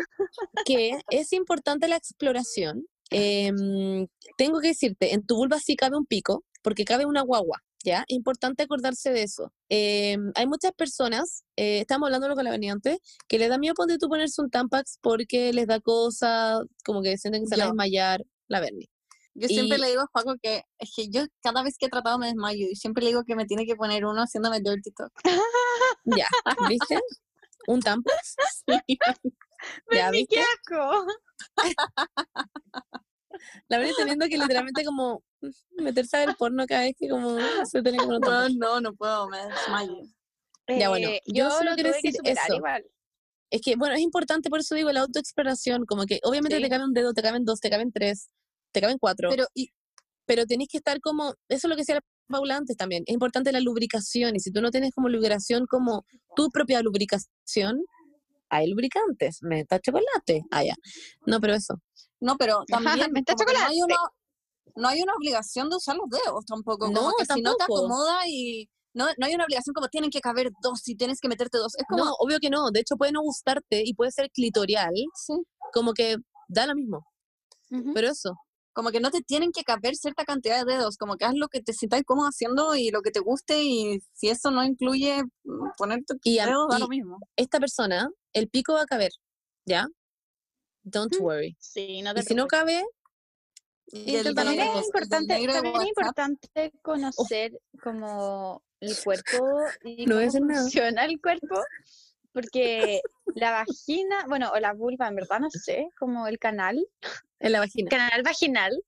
[0.67, 2.87] que es importante la exploración.
[3.11, 4.07] Em,
[4.37, 7.59] tengo que decirte, en tu vulva sí cabe un pico porque cabe una guagua.
[7.85, 8.05] ¿Ya?
[8.07, 9.53] Es importante acordarse de eso.
[9.69, 13.75] Em, hay muchas personas, eh, estamos hablando con la venía antes, que les da miedo
[13.75, 17.63] ponte tú ponerse un Tampax porque les da cosa, como que sienten que se van
[17.63, 18.92] a desmayar la Bernie.
[19.35, 21.89] Yo siempre Y- le digo a Juaco que es que yo cada vez que he
[21.89, 24.91] tratado me desmayo y siempre le digo que me tiene que poner uno haciéndome dirty
[24.93, 25.13] talk.
[26.05, 26.27] Ya,
[26.69, 26.99] ¿viste?
[27.67, 28.35] ¿Un Tampax?
[29.93, 30.45] Ya, Bernie, qué ¿viste?
[30.75, 31.07] asco.
[33.69, 35.23] La verdad teniendo que literalmente como
[35.79, 38.81] meterse a ver porno cada vez que como se tiene que poner un No, no,
[38.81, 39.97] no puedo, me desmayo.
[40.69, 42.55] Ya, bueno, Eh, yo solo lo quiero decir eso.
[42.55, 42.85] igual.
[43.51, 46.63] Es que, bueno, es importante, por eso digo la autoexploración, como que obviamente Sí.
[46.63, 48.31] te cabe un dedo, te caben dos, te caben tres,
[48.73, 49.69] te caben cuatro, pero, y,
[50.27, 53.13] pero tenés que estar como, eso es lo que decía la Paula antes también, es
[53.13, 56.05] importante la lubricación, y si tú no tienes como lubricación, como
[56.35, 57.81] tu propia lubricación,
[58.49, 60.43] hay lubricantes, meta chocolate.
[60.51, 60.75] Ah, ya.
[61.27, 61.75] No, pero eso.
[62.21, 62.65] No, pero
[63.07, 63.85] también Menta que no hay chocolate.
[63.85, 63.97] una
[64.77, 66.87] no hay una obligación de usar los dedos tampoco.
[66.87, 67.81] Como No, que si no te tampoco.
[67.87, 71.29] acomoda y no, no hay una obligación como tienen que caber dos y tienes que
[71.29, 71.75] meterte dos.
[71.77, 72.71] Es como No, obvio que no.
[72.71, 75.35] De hecho, puede no gustarte y puede ser clitorial, sí,
[75.73, 76.17] como que
[76.49, 77.05] da lo mismo.
[77.71, 77.93] Ujú.
[77.95, 78.35] Pero eso.
[78.73, 81.49] Como que no te tienen que caber cierta cantidad de dedos, como que haz lo
[81.49, 85.23] que te sientas cómodo haciendo y lo que te guste y si eso no incluye
[85.45, 87.19] mm, ponerte Y dedos, da lo mismo.
[87.37, 89.11] Esta persona, el pico va a caber,
[89.67, 89.87] ¿ya?
[90.85, 91.23] Don't Mm.
[91.23, 91.57] worry.
[91.59, 92.83] Sí, no te Y si no cabe,
[93.87, 99.37] Y el También es importante, también es importante conocer como el cuerpo
[99.85, 100.61] y No cómo hacer nada.
[100.63, 101.63] funciona el cuerpo,
[102.33, 103.01] porque
[103.35, 106.87] la vagina, bueno, o la vulva, en verdad no sé, como el canal,
[107.41, 107.91] en la vagina.
[107.91, 108.83] canal vaginal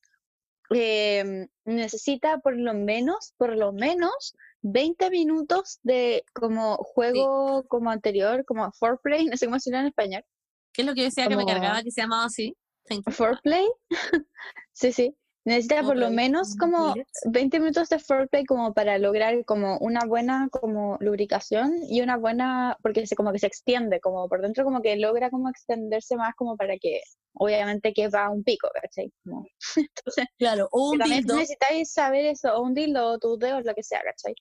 [0.70, 8.44] em, necesita por lo menos, por lo menos 20 minutos de como juego como anterior,
[8.44, 10.24] como foreplay, no sé cómo decirlo en español.
[10.72, 12.56] ¿Qué es lo que yo decía que me cargaba que se llamaba así?
[12.88, 13.12] Thank you.
[13.12, 13.66] Foreplay.
[14.72, 15.14] sí, sí.
[15.44, 17.20] Necesita por lo menos como minutes.
[17.30, 22.78] 20 minutos de foreplay como para lograr como una buena como lubricación y una buena,
[22.82, 26.34] porque se como que se extiende, como por dentro como que logra como extenderse más
[26.34, 27.00] como para que
[27.34, 29.12] obviamente quepa un pico, ¿cachai?
[29.22, 29.44] Como-
[29.76, 31.34] entonces, Claro, o un que dildo.
[31.34, 34.34] necesitáis saber eso, o un dildo, o tus dedos, lo que sea, ¿cachai?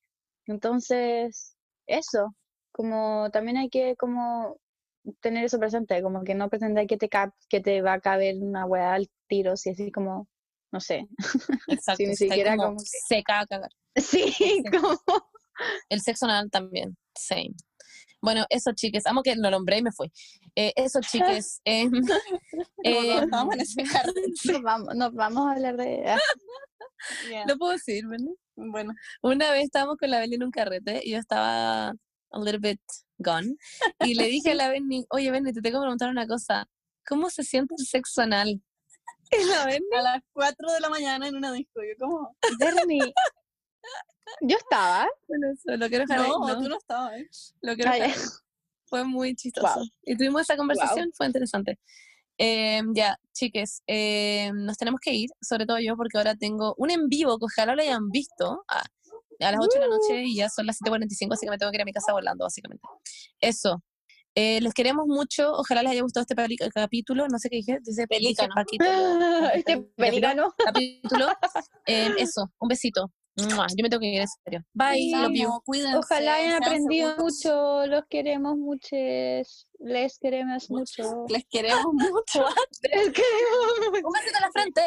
[0.47, 1.55] Entonces,
[1.87, 2.33] eso,
[2.71, 4.57] como también hay que como
[5.19, 8.35] tener eso presente, como que no pretender que te cap que te va a caber
[8.41, 10.27] una weá al tiro, si así como,
[10.73, 11.07] no sé.
[11.67, 12.03] Exacto.
[12.03, 13.69] ni está ahí siquiera como como que- seca a cagar.
[13.95, 14.33] Sí,
[14.71, 14.99] como
[15.89, 16.97] El sexo anal también.
[17.15, 17.53] Same.
[18.21, 19.05] Bueno, eso, chiques.
[19.05, 20.11] Amo que lo nombré y me fui.
[20.55, 21.61] Eh, eso, chiques.
[21.65, 21.89] eh,
[22.83, 26.19] eh, nos vamos, nos vamos a hablar de ah,
[27.29, 28.33] Ya, lo puedo decir, ¿verdad?
[28.55, 32.59] Bueno, Una vez estábamos con la Belly en un carrete y yo estaba a little
[32.59, 32.81] bit
[33.17, 33.55] gone.
[34.05, 36.67] Y le dije a la Benny, oye Benny, te tengo que preguntar una cosa.
[37.05, 38.61] ¿Cómo se siente el sexo anal?
[39.91, 43.13] La a las 4 de la mañana en una disco, yo como, Bernie.
[44.41, 45.07] Yo estaba.
[45.27, 47.29] bueno, eso, lo quiero dejar ahí, no, no, tú no estabas, ¿eh?
[47.61, 48.21] lo quiero Ah, dejar.
[48.85, 49.75] Fue muy chistoso.
[49.75, 49.87] Wow.
[50.03, 51.79] Y tuvimos esa conversación, fue interesante.
[52.37, 56.91] Eh, ya, chiques, eh, nos tenemos que ir, sobre todo yo, porque ahora tengo un
[56.91, 60.35] en vivo que ojalá lo hayan visto a, a las 8 de la noche y
[60.35, 62.87] ya son las 7.45, así que me tengo que ir a mi casa volando, básicamente.
[63.39, 63.83] Eso.
[64.35, 66.35] Eh, les queremos mucho, ojalá les haya gustado este
[66.73, 68.53] capítulo, no sé qué dije, dice Pelícano.
[69.53, 70.53] Este pelícano.
[70.57, 71.27] capítulo.
[71.85, 73.11] Eh, eso, un besito.
[73.35, 73.47] Yo
[73.81, 74.61] me tengo que ir, en serio.
[74.73, 78.95] Bye, Los love cuídense, Ojalá hayan aprendido mucho, los queremos mucho,
[79.79, 81.25] les queremos mucho.
[81.27, 82.45] Les queremos mucho.
[82.83, 84.81] Les queremos Un besito en la frente.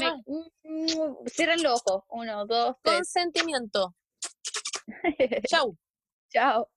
[0.00, 0.22] Me-
[0.64, 2.02] mm, Cierren los ojos.
[2.08, 2.96] Uno, dos, tres.
[2.96, 3.94] Consentimiento.
[5.48, 5.76] Chau.
[6.32, 6.68] Chao.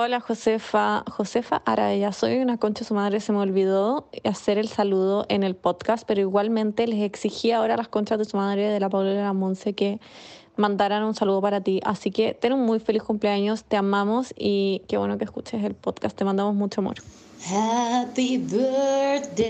[0.00, 4.68] Hola Josefa, Josefa Araya, soy una concha de su madre, se me olvidó hacer el
[4.68, 8.68] saludo en el podcast, pero igualmente les exigí ahora a las conchas de su madre
[8.68, 9.98] de la Paula y la Monse que
[10.54, 11.80] mandaran un saludo para ti.
[11.84, 15.74] Así que ten un muy feliz cumpleaños, te amamos y qué bueno que escuches el
[15.74, 16.94] podcast, te mandamos mucho amor.
[17.50, 19.42] Happy birthday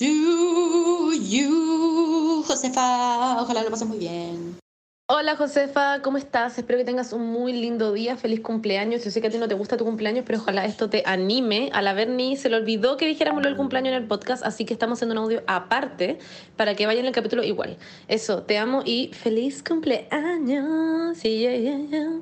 [0.00, 3.40] to you, Josefa.
[3.40, 4.67] Ojalá lo pases muy bien.
[5.10, 6.58] Hola Josefa, ¿cómo estás?
[6.58, 9.02] Espero que tengas un muy lindo día, feliz cumpleaños.
[9.02, 11.70] Yo sé que a ti no te gusta tu cumpleaños, pero ojalá esto te anime.
[11.72, 14.74] A la Berni se le olvidó que dijéramos del cumpleaños en el podcast, así que
[14.74, 16.18] estamos haciendo un audio aparte
[16.56, 17.78] para que vayan el capítulo igual.
[18.06, 21.16] Eso, te amo y feliz cumpleaños.
[21.16, 22.20] Sí, yeah, yeah, yeah.